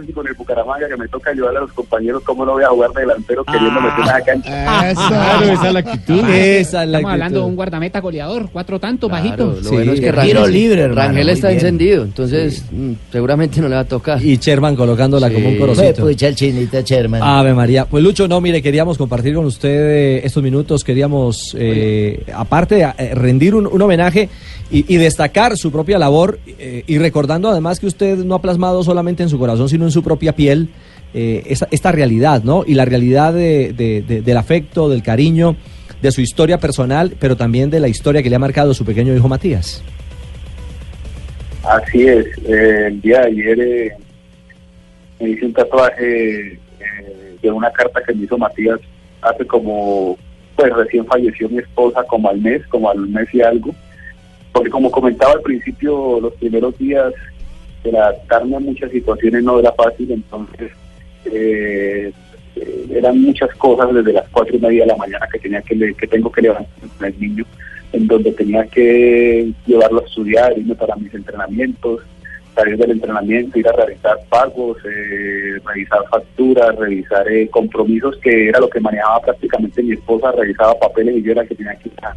físico 0.00 0.20
en 0.20 0.28
el 0.28 0.34
Bucaramanga 0.34 0.88
que 0.88 0.96
me 0.96 1.08
toca 1.08 1.30
ayudar 1.30 1.56
a 1.56 1.60
los 1.60 1.72
compañeros 1.72 2.22
cómo 2.24 2.44
no 2.46 2.52
voy 2.52 2.62
a 2.62 2.68
jugar 2.68 2.90
de 2.92 3.00
delantero 3.00 3.44
queriendo 3.44 3.80
meter 3.80 4.02
a 4.02 4.06
la 4.06 4.20
cancha. 4.24 4.50
Claro, 4.94 5.44
esa 5.52 5.66
es 5.66 5.72
la 5.72 5.78
actitud. 5.80 6.24
Esa 6.30 6.84
es 6.84 6.88
la 6.88 6.98
Estamos 6.98 7.12
hablando 7.12 7.18
de 7.18 7.24
actitud. 7.40 7.48
un 7.50 7.56
guardameta 7.56 8.00
goleador, 8.00 8.48
cuatro 8.52 8.78
tantos, 8.78 9.10
Claro, 9.10 9.24
bajito. 9.24 9.46
lo 9.46 9.62
Sí, 9.68 9.74
bueno 9.74 9.92
es 9.92 10.00
que 10.00 10.06
el 10.08 10.14
Rangel, 10.14 10.32
tiro 10.36 10.46
libre, 10.46 10.80
hermano, 10.82 11.08
Rangel 11.08 11.28
está 11.30 11.48
bien. 11.48 11.58
encendido, 11.58 12.04
entonces 12.04 12.64
mm, 12.70 12.92
seguramente 13.10 13.60
no 13.60 13.68
le 13.68 13.74
va 13.74 13.80
a 13.80 13.84
tocar. 13.84 14.24
Y 14.24 14.36
Sherman 14.38 14.76
colocándola 14.76 15.30
como 15.30 15.48
un 15.48 15.58
corocito. 15.58 16.06
pucha 16.06 16.28
el 16.28 16.36
chinito 16.36 16.80
Sherman. 16.80 17.20
Ave 17.22 17.52
María. 17.52 17.84
Pues 17.84 18.02
Lucho, 18.02 18.28
no, 18.28 18.40
mire, 18.40 18.62
queríamos 18.62 18.96
compartir 18.96 19.34
con 19.34 19.44
usted 19.44 19.68
eh, 19.68 20.20
estos 20.24 20.42
minutos, 20.42 20.84
queríamos, 20.84 21.54
eh, 21.58 22.24
aparte, 22.34 22.82
eh, 22.96 23.14
rendir 23.14 23.54
un, 23.54 23.66
un 23.66 23.82
homenaje 23.82 24.28
y, 24.70 24.92
y 24.94 24.96
destacar 24.98 25.56
su 25.56 25.70
propia 25.70 25.98
labor 25.98 26.38
eh, 26.58 26.84
y 26.86 26.98
recordando 26.98 27.48
además 27.48 27.80
que 27.80 27.86
usted 27.86 28.18
no 28.18 28.34
ha 28.34 28.42
plasmado 28.42 28.82
solamente 28.84 29.22
en 29.22 29.28
su 29.28 29.38
corazón, 29.38 29.68
sino 29.68 29.84
en 29.84 29.90
su 29.90 30.02
propia 30.02 30.34
piel 30.34 30.68
eh, 31.14 31.42
esta 31.70 31.92
realidad, 31.92 32.42
¿no? 32.44 32.64
Y 32.66 32.74
la 32.74 32.84
realidad 32.84 33.32
de- 33.32 33.72
de- 33.72 34.02
de- 34.02 34.20
del 34.22 34.36
afecto, 34.36 34.88
del 34.88 35.02
cariño, 35.02 35.56
de 36.02 36.10
su 36.12 36.20
historia 36.20 36.58
personal, 36.58 37.14
pero 37.18 37.36
también 37.36 37.70
de 37.70 37.80
la 37.80 37.88
historia 37.88 38.22
que 38.22 38.28
le 38.30 38.36
ha 38.36 38.40
marcado 38.40 38.74
su 38.74 38.84
pequeño 38.84 39.14
hijo 39.14 39.28
Matías. 39.28 39.82
Así 41.62 42.06
es, 42.06 42.26
eh, 42.46 42.84
el 42.88 43.00
día 43.00 43.20
de 43.22 43.26
ayer 43.26 43.60
eh, 43.60 43.92
me 45.20 45.30
hice 45.30 45.46
un 45.46 45.52
tatuaje 45.52 46.58
de 47.42 47.50
una 47.50 47.70
carta 47.72 48.00
que 48.06 48.14
me 48.14 48.24
hizo 48.24 48.36
Matías 48.38 48.78
hace 49.22 49.44
como, 49.46 50.16
pues 50.54 50.72
recién 50.74 51.04
falleció 51.06 51.48
mi 51.48 51.58
esposa 51.58 52.02
como 52.04 52.28
al 52.28 52.40
mes, 52.40 52.64
como 52.68 52.90
al 52.90 53.00
mes 53.08 53.26
y 53.32 53.40
algo, 53.42 53.74
porque 54.56 54.70
como 54.70 54.90
comentaba 54.90 55.32
al 55.32 55.42
principio, 55.42 56.18
los 56.18 56.32
primeros 56.34 56.76
días 56.78 57.12
adaptarme 57.94 58.56
a 58.56 58.60
muchas 58.60 58.90
situaciones 58.90 59.44
no 59.44 59.60
era 59.60 59.70
fácil, 59.72 60.10
entonces 60.10 60.72
eh, 61.26 62.10
eh, 62.56 62.86
eran 62.90 63.20
muchas 63.20 63.54
cosas 63.56 63.92
desde 63.92 64.14
las 64.14 64.26
cuatro 64.30 64.56
y 64.56 64.58
media 64.58 64.84
de 64.84 64.86
la 64.88 64.96
mañana 64.96 65.28
que 65.30 65.38
tenía 65.38 65.60
que, 65.60 65.94
que 65.94 66.06
tengo 66.06 66.32
que 66.32 66.40
levantar 66.40 66.68
el 67.02 67.20
niño, 67.20 67.44
en 67.92 68.06
donde 68.06 68.32
tenía 68.32 68.64
que 68.64 69.52
llevarlo 69.66 70.00
a 70.00 70.06
estudiar, 70.06 70.58
irme 70.58 70.74
para 70.74 70.96
mis 70.96 71.14
entrenamientos, 71.14 72.00
salir 72.54 72.78
del 72.78 72.92
entrenamiento, 72.92 73.58
ir 73.58 73.68
a 73.68 73.72
realizar 73.72 74.18
pagos, 74.30 74.78
eh, 74.84 75.58
revisar 75.64 76.00
facturas, 76.10 76.74
revisar 76.76 77.30
eh, 77.30 77.46
compromisos, 77.50 78.16
que 78.16 78.48
era 78.48 78.58
lo 78.58 78.70
que 78.70 78.80
manejaba 78.80 79.20
prácticamente 79.20 79.82
mi 79.82 79.92
esposa, 79.92 80.32
revisaba 80.32 80.78
papeles 80.78 81.16
y 81.18 81.22
yo 81.22 81.32
era 81.32 81.42
el 81.42 81.48
que 81.48 81.54
tenía 81.54 81.76
que 81.76 81.90
ir 81.90 81.94
a, 82.02 82.16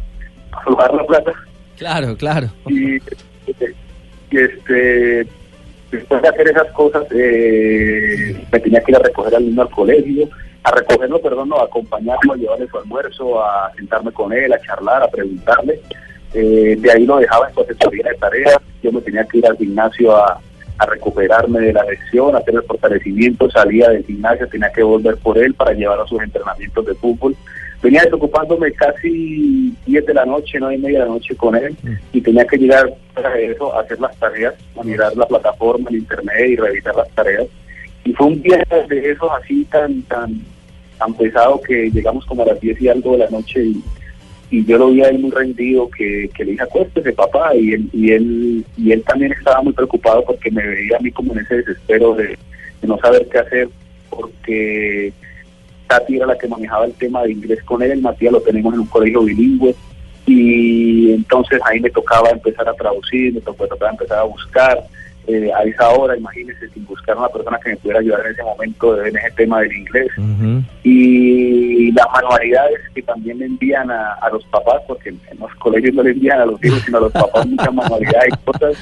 a 0.52 0.96
la 0.96 1.06
plata 1.06 1.32
Claro, 1.80 2.14
claro. 2.14 2.48
y, 2.68 2.98
este 4.30 5.26
después 5.90 6.22
de 6.22 6.28
hacer 6.28 6.48
esas 6.48 6.70
cosas 6.72 7.04
eh, 7.10 8.36
me 8.52 8.60
tenía 8.60 8.80
que 8.82 8.92
ir 8.92 8.96
a 8.96 9.00
recoger 9.00 9.34
al 9.34 9.44
niño 9.46 9.62
al 9.62 9.70
colegio 9.70 10.28
a 10.62 10.70
recogerlo 10.72 11.20
perdón 11.20 11.48
no 11.48 11.56
a 11.56 11.64
acompañarlo 11.64 12.34
a 12.34 12.36
llevarle 12.36 12.68
su 12.68 12.78
almuerzo 12.78 13.42
a 13.42 13.72
sentarme 13.74 14.12
con 14.12 14.32
él 14.32 14.52
a 14.52 14.60
charlar 14.60 15.02
a 15.02 15.10
preguntarle 15.10 15.80
Eh, 16.32 16.76
de 16.78 16.92
ahí 16.92 17.04
lo 17.06 17.16
dejaba 17.16 17.48
en 17.48 17.54
su 17.54 17.60
asesoría 17.62 18.04
de 18.08 18.14
tareas 18.14 18.58
yo 18.82 18.92
me 18.92 19.00
tenía 19.00 19.24
que 19.24 19.38
ir 19.38 19.46
al 19.46 19.56
gimnasio 19.56 20.14
a, 20.14 20.40
a 20.80 20.86
recuperarme 20.86 21.60
de 21.60 21.72
la 21.74 21.84
lesión, 21.84 22.34
a 22.34 22.38
hacer 22.38 22.54
el 22.54 22.62
fortalecimiento, 22.62 23.50
salía 23.50 23.90
del 23.90 24.04
gimnasio, 24.04 24.48
tenía 24.48 24.70
que 24.72 24.82
volver 24.82 25.16
por 25.16 25.36
él 25.36 25.52
para 25.54 25.72
llevarlo 25.74 26.04
a 26.04 26.08
sus 26.08 26.22
entrenamientos 26.22 26.86
de 26.86 26.94
fútbol. 26.94 27.36
Venía 27.82 28.02
desocupándome 28.04 28.72
casi 28.72 29.74
10 29.86 30.06
de 30.06 30.14
la 30.14 30.26
noche, 30.26 30.58
9 30.60 30.74
y 30.74 30.78
media 30.78 30.98
de 31.00 31.04
la 31.06 31.12
noche 31.12 31.34
con 31.34 31.56
él 31.56 31.74
y 32.12 32.20
tenía 32.20 32.44
que 32.44 32.58
llegar 32.58 32.92
para 33.14 33.38
eso, 33.38 33.74
a 33.74 33.80
hacer 33.80 33.98
las 33.98 34.14
tareas, 34.18 34.54
mirar 34.84 35.16
la 35.16 35.26
plataforma, 35.26 35.88
el 35.88 35.96
internet 35.96 36.50
y 36.50 36.56
revisar 36.56 36.94
las 36.94 37.08
tareas. 37.10 37.46
Y 38.04 38.12
fue 38.12 38.26
un 38.26 38.42
día 38.42 38.62
de 38.88 39.10
esos 39.10 39.30
así 39.32 39.64
tan, 39.64 40.02
tan, 40.02 40.40
tan 40.98 41.14
pesado 41.14 41.60
que 41.62 41.90
llegamos 41.90 42.26
como 42.26 42.42
a 42.42 42.46
las 42.46 42.60
10 42.60 42.82
y 42.82 42.88
algo 42.88 43.12
de 43.12 43.18
la 43.18 43.30
noche 43.30 43.64
y, 43.64 43.82
y 44.50 44.64
yo 44.64 44.76
lo 44.76 44.90
vi 44.90 45.02
a 45.02 45.08
él 45.08 45.18
muy 45.18 45.30
rendido 45.30 45.88
que, 45.88 46.28
que 46.34 46.44
le 46.44 46.52
dije 46.52 46.64
acuéstese 46.64 47.12
papá 47.12 47.54
y 47.54 47.72
él, 47.72 47.88
y 47.92 48.12
él 48.12 48.64
y 48.76 48.92
él 48.92 49.02
también 49.04 49.32
estaba 49.32 49.62
muy 49.62 49.72
preocupado 49.72 50.24
porque 50.24 50.50
me 50.50 50.66
veía 50.66 50.96
a 50.98 51.00
mí 51.00 51.10
como 51.12 51.32
en 51.32 51.40
ese 51.40 51.56
desespero 51.56 52.14
de, 52.14 52.36
de 52.82 52.88
no 52.88 52.98
saber 52.98 53.26
qué 53.30 53.38
hacer 53.38 53.68
porque 54.10 55.12
Tati 55.90 56.16
era 56.16 56.26
la 56.26 56.38
que 56.38 56.46
manejaba 56.46 56.84
el 56.86 56.92
tema 56.94 57.22
de 57.24 57.32
inglés 57.32 57.60
con 57.64 57.82
él, 57.82 58.00
Matías 58.00 58.32
lo 58.32 58.40
tenemos 58.40 58.72
en 58.74 58.80
un 58.80 58.86
colegio 58.86 59.22
bilingüe 59.22 59.74
y 60.26 61.12
entonces 61.12 61.60
ahí 61.64 61.80
me 61.80 61.90
tocaba 61.90 62.30
empezar 62.30 62.68
a 62.68 62.72
traducir, 62.74 63.34
me 63.34 63.40
tocaba, 63.40 63.68
tocaba 63.68 63.90
empezar 63.90 64.18
a 64.20 64.22
buscar. 64.22 64.78
eh, 65.26 65.50
a 65.54 65.62
esa 65.64 65.88
hora, 65.90 66.16
imagínense, 66.16 66.68
sin 66.70 66.84
buscar 66.86 67.16
una 67.16 67.28
persona 67.28 67.58
que 67.62 67.70
me 67.70 67.76
pudiera 67.76 68.00
ayudar 68.00 68.20
en 68.26 68.32
ese 68.32 68.42
momento 68.42 69.04
en 69.04 69.16
ese 69.16 69.30
tema 69.32 69.60
del 69.60 69.72
inglés. 69.72 70.08
Y 70.82 71.92
las 71.92 72.06
manualidades 72.12 72.80
que 72.94 73.02
también 73.02 73.38
le 73.38 73.46
envían 73.46 73.90
a, 73.90 74.14
a 74.14 74.30
los 74.30 74.44
papás, 74.46 74.82
porque 74.88 75.10
en 75.10 75.38
los 75.38 75.54
colegios 75.56 75.94
no 75.94 76.02
le 76.02 76.10
envían 76.12 76.40
a 76.40 76.46
los 76.46 76.64
hijos, 76.64 76.80
sino 76.84 76.98
a 76.98 77.02
los 77.02 77.12
papás 77.12 77.46
muchas 77.46 77.72
manualidades 77.74 78.32
y 78.34 78.44
cosas. 78.44 78.76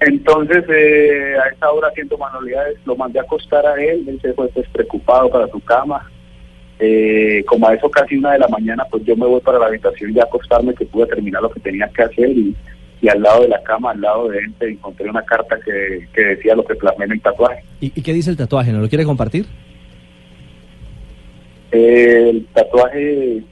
Entonces, 0.00 0.64
eh, 0.68 1.34
a 1.42 1.48
esa 1.48 1.70
hora 1.70 1.88
haciendo 1.88 2.18
manualidades, 2.18 2.78
lo 2.84 2.96
mandé 2.96 3.18
a 3.18 3.22
acostar 3.22 3.66
a 3.66 3.82
él, 3.82 4.04
él 4.06 4.18
se 4.20 4.32
fue 4.34 4.48
pues, 4.48 4.68
preocupado 4.68 5.30
para 5.30 5.48
su 5.48 5.60
cama. 5.60 6.10
Eh, 6.78 7.42
como 7.46 7.66
a 7.66 7.74
eso 7.74 7.90
casi 7.90 8.16
una 8.16 8.32
de 8.32 8.40
la 8.40 8.48
mañana, 8.48 8.84
pues 8.90 9.02
yo 9.04 9.16
me 9.16 9.26
voy 9.26 9.40
para 9.40 9.58
la 9.58 9.66
habitación 9.66 10.12
y 10.14 10.20
a 10.20 10.24
acostarme, 10.24 10.74
que 10.74 10.84
pude 10.84 11.06
terminar 11.06 11.40
lo 11.40 11.48
que 11.48 11.60
tenía 11.60 11.88
que 11.88 12.02
hacer 12.02 12.28
y, 12.28 12.54
y 13.00 13.08
al 13.08 13.22
lado 13.22 13.42
de 13.42 13.48
la 13.48 13.62
cama, 13.62 13.92
al 13.92 14.00
lado 14.02 14.28
de 14.28 14.38
él, 14.38 14.54
encontré 14.60 15.08
una 15.08 15.22
carta 15.22 15.56
que, 15.64 16.06
que 16.12 16.20
decía 16.22 16.54
lo 16.54 16.64
que 16.64 16.74
plasmé 16.74 17.06
en 17.06 17.12
el 17.12 17.22
tatuaje. 17.22 17.64
¿Y, 17.80 17.86
y 17.94 18.02
qué 18.02 18.12
dice 18.12 18.30
el 18.30 18.36
tatuaje? 18.36 18.72
¿No 18.72 18.80
lo 18.80 18.88
quiere 18.90 19.04
compartir? 19.04 19.46
Eh, 21.72 22.30
el 22.30 22.46
tatuaje, 22.52 23.42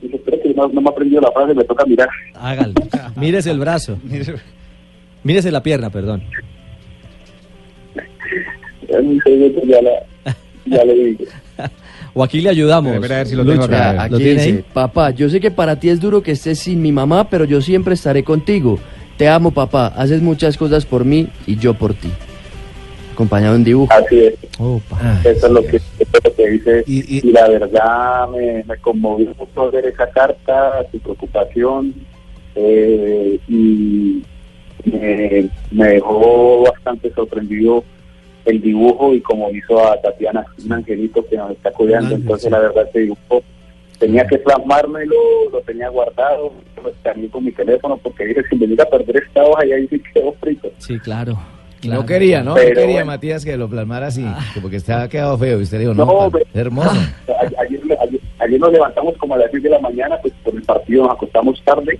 dice, 0.00 0.16
espera 0.16 0.38
que 0.42 0.54
no, 0.54 0.68
no 0.68 0.80
me 0.80 0.88
ha 0.88 0.92
aprendido 0.92 1.20
la 1.20 1.32
frase, 1.32 1.54
me 1.54 1.64
toca 1.64 1.84
mirar. 1.84 2.08
Hágalo. 2.34 2.72
Mírese 3.16 3.50
el 3.50 3.58
brazo. 3.58 3.98
Mírese 5.24 5.50
la 5.50 5.62
pierna, 5.62 5.90
perdón. 5.90 6.22
En 8.88 9.18
ya, 9.66 9.82
la, 9.82 9.90
ya 10.66 10.84
le 10.84 10.94
digo. 10.94 11.24
O 12.12 12.22
aquí 12.22 12.40
le 12.40 12.50
ayudamos. 12.50 12.94
Lucho, 12.94 13.66
Vea, 13.66 13.92
¿lo 13.94 14.00
aquí 14.02 14.16
tiene 14.18 14.32
dice, 14.34 14.44
ahí? 14.58 14.64
papá, 14.72 15.10
yo 15.10 15.28
sé 15.28 15.40
que 15.40 15.50
para 15.50 15.80
ti 15.80 15.88
es 15.88 16.00
duro 16.00 16.22
que 16.22 16.32
estés 16.32 16.60
sin 16.60 16.80
mi 16.80 16.92
mamá, 16.92 17.28
pero 17.28 17.44
yo 17.44 17.60
siempre 17.60 17.94
estaré 17.94 18.22
contigo. 18.22 18.78
Te 19.16 19.26
amo, 19.28 19.50
papá. 19.50 19.88
Haces 19.96 20.22
muchas 20.22 20.56
cosas 20.56 20.84
por 20.84 21.04
mí 21.04 21.28
y 21.46 21.56
yo 21.56 21.74
por 21.74 21.94
ti. 21.94 22.10
Acompañado 23.14 23.52
de 23.54 23.58
un 23.58 23.64
dibujo. 23.64 23.92
Así 23.92 24.18
es. 24.20 24.34
Eso 25.24 25.46
es 25.46 25.52
lo 25.52 25.62
que, 25.64 25.76
eso 25.76 25.86
es 26.00 26.24
lo 26.24 26.34
que 26.34 26.48
dice. 26.50 26.84
Y, 26.86 27.32
la 27.32 27.48
verdad 27.48 28.28
me, 28.28 28.62
me 28.64 28.76
conmovió 28.78 29.34
mucho 29.38 29.70
ver 29.72 29.86
esa 29.86 30.08
carta, 30.10 30.84
su 30.92 30.98
preocupación. 31.00 31.94
eh, 32.54 33.38
y 33.48 34.22
me, 34.84 35.48
me 35.70 35.88
dejó 35.88 36.62
bastante 36.62 37.12
sorprendido 37.12 37.84
el 38.44 38.60
dibujo 38.60 39.14
y 39.14 39.20
como 39.20 39.50
hizo 39.50 39.86
a 39.86 40.00
Tatiana, 40.00 40.44
un 40.64 40.72
angelito 40.72 41.24
que 41.26 41.36
nos 41.36 41.52
está 41.52 41.70
cuidando. 41.72 42.14
Entonces, 42.14 42.50
la 42.50 42.58
verdad, 42.58 42.86
ese 42.88 43.00
dibujo 43.00 43.42
tenía 43.98 44.26
que 44.26 44.38
plasmármelo, 44.38 45.14
lo 45.50 45.60
tenía 45.62 45.88
guardado, 45.88 46.52
lo 46.82 46.90
escaneé 46.90 47.28
con 47.28 47.44
mi 47.44 47.52
teléfono 47.52 47.96
porque 47.96 48.26
dije, 48.26 48.42
si 48.50 48.56
me 48.56 48.66
llega 48.66 48.84
a 48.84 48.88
perder 48.88 49.16
esta 49.16 49.44
hoja, 49.44 49.64
y 49.66 49.72
ahí 49.72 49.88
sí 49.88 50.02
quedó 50.12 50.32
frito. 50.34 50.70
Sí, 50.78 50.98
claro. 50.98 51.38
No 51.88 52.06
quería, 52.06 52.42
¿no? 52.42 52.54
Pero 52.54 52.68
no 52.70 52.74
quería 52.74 52.94
bueno. 52.96 53.06
Matías 53.06 53.44
que 53.44 53.56
lo 53.56 53.68
plasmara 53.68 54.06
así, 54.06 54.24
porque 54.62 54.76
estaba 54.76 55.08
quedado 55.08 55.36
feo. 55.36 55.60
Y 55.60 55.62
usted 55.64 55.80
dijo, 55.80 55.94
no, 55.94 56.06
No, 56.06 56.30
hermoso. 56.54 56.90
Ayer, 57.58 57.80
ayer, 58.00 58.20
ayer 58.38 58.60
nos 58.60 58.72
levantamos 58.72 59.16
como 59.18 59.34
a 59.34 59.38
las 59.38 59.50
10 59.50 59.64
de 59.64 59.70
la 59.70 59.78
mañana, 59.78 60.16
pues 60.20 60.32
por 60.42 60.54
el 60.54 60.62
partido 60.62 61.04
nos 61.04 61.12
acostamos 61.12 61.62
tarde, 61.62 61.98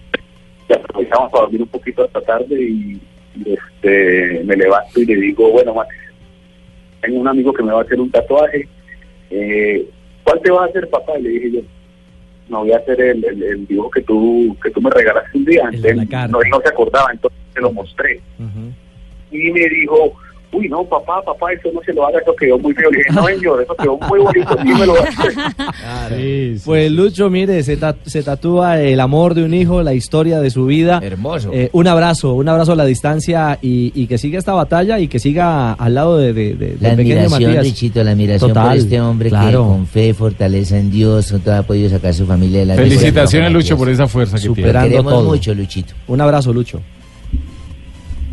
y 0.68 0.72
aprovechamos 0.72 1.30
para 1.30 1.42
dormir 1.42 1.62
un 1.62 1.68
poquito 1.68 2.04
hasta 2.04 2.20
tarde 2.20 2.60
y, 2.60 3.00
y, 3.36 3.52
este 3.52 4.42
me 4.44 4.56
levanto 4.56 5.00
y 5.00 5.06
le 5.06 5.16
digo, 5.16 5.50
bueno, 5.50 5.74
Max, 5.74 5.94
tengo 7.00 7.20
un 7.20 7.28
amigo 7.28 7.52
que 7.52 7.62
me 7.62 7.72
va 7.72 7.80
a 7.80 7.82
hacer 7.82 8.00
un 8.00 8.10
tatuaje, 8.10 8.68
eh, 9.30 9.88
¿cuál 10.22 10.40
te 10.40 10.50
va 10.50 10.64
a 10.64 10.66
hacer 10.66 10.88
papá? 10.88 11.18
Y 11.18 11.22
le 11.22 11.28
dije 11.30 11.50
yo, 11.52 11.60
no 12.48 12.60
voy 12.60 12.72
a 12.72 12.78
hacer 12.78 13.00
el, 13.00 13.24
el, 13.24 13.42
el 13.42 13.66
dibujo 13.66 13.90
que 13.90 14.02
tú 14.02 14.56
que 14.62 14.70
tú 14.70 14.80
me 14.80 14.90
regalaste 14.90 15.36
un 15.38 15.44
día, 15.44 15.62
entonces, 15.72 15.96
no, 16.30 16.42
él 16.42 16.50
no 16.50 16.60
se 16.60 16.68
acordaba, 16.68 17.10
entonces 17.12 17.38
se 17.52 17.60
lo 17.60 17.72
mostré 17.72 18.20
y 19.34 19.50
me 19.50 19.68
dijo, 19.68 20.14
uy, 20.54 20.68
no, 20.68 20.84
papá, 20.84 21.20
papá, 21.24 21.52
eso 21.52 21.68
no 21.72 21.80
se 21.84 21.92
lo 21.92 22.06
haga, 22.06 22.18
eso 22.20 22.34
quedó 22.38 22.58
muy 22.58 22.72
feo. 22.74 22.90
Le 22.90 22.98
dije, 22.98 23.10
no, 23.12 23.26
señor, 23.26 23.62
eso 23.62 23.74
quedó 23.76 23.98
muy 24.08 24.20
bonito, 24.20 24.56
sí 24.62 24.68
me 24.68 24.86
lo 24.86 24.94
va 24.94 25.00
a 25.00 26.06
hacer. 26.06 26.54
Pues 26.64 26.90
Lucho, 26.92 27.30
mire, 27.30 27.62
se, 27.62 27.76
ta- 27.76 27.96
se 28.04 28.22
tatúa 28.22 28.80
el 28.80 29.00
amor 29.00 29.34
de 29.34 29.44
un 29.44 29.54
hijo, 29.54 29.82
la 29.82 29.94
historia 29.94 30.40
de 30.40 30.50
su 30.50 30.66
vida. 30.66 31.00
Hermoso. 31.02 31.50
Eh, 31.52 31.70
un 31.72 31.86
abrazo, 31.88 32.34
un 32.34 32.48
abrazo 32.48 32.72
a 32.72 32.76
la 32.76 32.84
distancia 32.84 33.58
y, 33.60 33.92
y 33.94 34.06
que 34.06 34.18
siga 34.18 34.38
esta 34.38 34.52
batalla 34.52 34.98
y 35.00 35.08
que 35.08 35.18
siga 35.18 35.72
al 35.72 35.94
lado 35.94 36.18
de, 36.18 36.32
de- 36.32 36.54
de- 36.54 36.76
La 36.80 36.88
del 36.90 36.98
pequeño 36.98 37.14
admiración, 37.20 37.42
Matías. 37.50 37.64
Richito, 37.64 38.04
la 38.04 38.10
admiración 38.12 38.52
por 38.52 38.62
Total, 38.62 38.78
este 38.78 39.00
hombre 39.00 39.30
que 39.30 39.36
claro. 39.36 39.64
con 39.66 39.86
fe, 39.86 40.14
fortaleza 40.14 40.78
en 40.78 40.90
Dios, 40.90 41.30
con 41.32 41.40
todo 41.40 41.54
ha 41.56 41.62
podido 41.62 41.90
sacar 41.90 42.14
su 42.14 42.26
familia 42.26 42.60
de 42.60 42.66
la 42.66 42.74
Felicitaciones, 42.76 43.52
Lucho, 43.52 43.76
por 43.76 43.88
esa 43.88 44.06
fuerza 44.06 44.36
que 44.36 44.42
tiene. 44.42 44.54
Superando 44.56 44.90
Queremos 44.90 45.12
todo. 45.12 45.24
mucho, 45.24 45.54
Luchito. 45.54 45.94
Un 46.08 46.20
abrazo, 46.20 46.52
Lucho. 46.52 46.80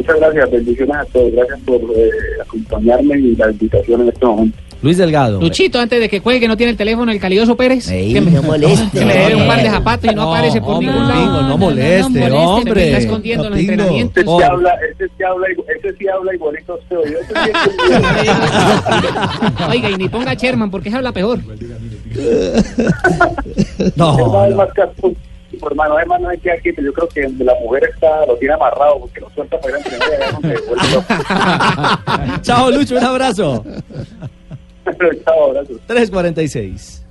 Muchas 0.02 0.20
gracias, 0.20 0.50
bendiciones 0.50 0.96
a 0.96 1.06
todos, 1.06 1.32
gracias 1.32 1.60
por 1.60 1.76
eh, 1.76 2.10
acompañarme 2.42 3.20
y 3.20 3.36
la 3.36 3.52
invitación 3.52 4.02
en 4.02 4.08
este 4.10 4.26
momento. 4.26 4.58
Luis 4.82 4.98
Delgado. 4.98 5.40
Luchito, 5.40 5.80
antes 5.80 6.00
de 6.00 6.10
que 6.10 6.22
cuelgue, 6.22 6.48
no 6.48 6.58
tiene 6.58 6.72
el 6.72 6.78
teléfono 6.78 7.12
el 7.12 7.20
calidoso 7.20 7.56
Pérez. 7.56 7.88
Ey, 7.92 8.14
que 8.14 8.22
me, 8.22 8.32
no 8.32 8.42
moleste. 8.42 8.98
que 8.98 9.06
me 9.06 9.14
debe 9.14 9.36
un 9.36 9.46
par 9.46 9.62
de 9.62 9.70
zapatos 9.70 10.12
y 10.12 10.16
no, 10.16 10.24
aparece 10.34 10.60
por 10.60 10.78
hombre, 10.78 10.92
ningún 10.92 11.08
lado. 11.08 11.44
no 11.44 11.56
moleste, 11.56 12.10
Me 12.10 12.32
hombre. 12.32 12.86
está 12.88 12.98
escondiendo 12.98 13.46
en 13.46 13.52
los 13.52 13.60
entrenamientos. 13.60 14.24
Ese 14.24 14.36
sí 14.38 14.44
habla, 14.44 14.74
ese 14.92 15.08
sí 15.16 15.24
habla, 15.24 15.48
ese 15.78 15.98
sí 16.00 16.08
habla 16.08 16.34
igualito 16.34 16.74
a 16.74 16.76
usted. 16.78 16.96
Yo 16.96 17.20
ese 17.20 17.28
sí 17.28 17.52
es 19.60 19.70
Oiga, 19.70 19.90
y 19.92 19.98
ni 19.98 20.10
ponga 20.10 20.34
Sherman, 20.34 20.72
porque 20.72 20.90
se 20.90 20.96
habla 20.96 21.12
peor. 21.12 21.42
No, 23.96 24.18
Hermano, 24.20 24.68
tiempo, 25.62 25.69
hermano. 25.69 25.97
Además, 25.97 26.21
no 26.21 26.30
hay 26.30 26.38
que 26.39 26.52
aquí, 26.52 26.69
yo 26.78 26.93
creo 26.93 27.08
que 27.08 27.30
la 27.43 27.54
mujer 27.56 27.89
está, 27.93 28.26
lo 28.26 28.36
tiene 28.38 28.54
amarrado 28.56 29.00
porque 29.00 29.21
lo 29.21 29.30
suelta 29.32 29.60
para 29.60 29.80
ir 29.80 29.86
a 29.86 29.89
entrenar. 29.89 32.41
Chao, 32.41 32.71
Lucho, 32.71 32.97
un 32.97 33.04
abrazo. 33.04 33.63
Chao, 35.26 35.45
abrazo. 35.45 35.74
346. 35.88 37.02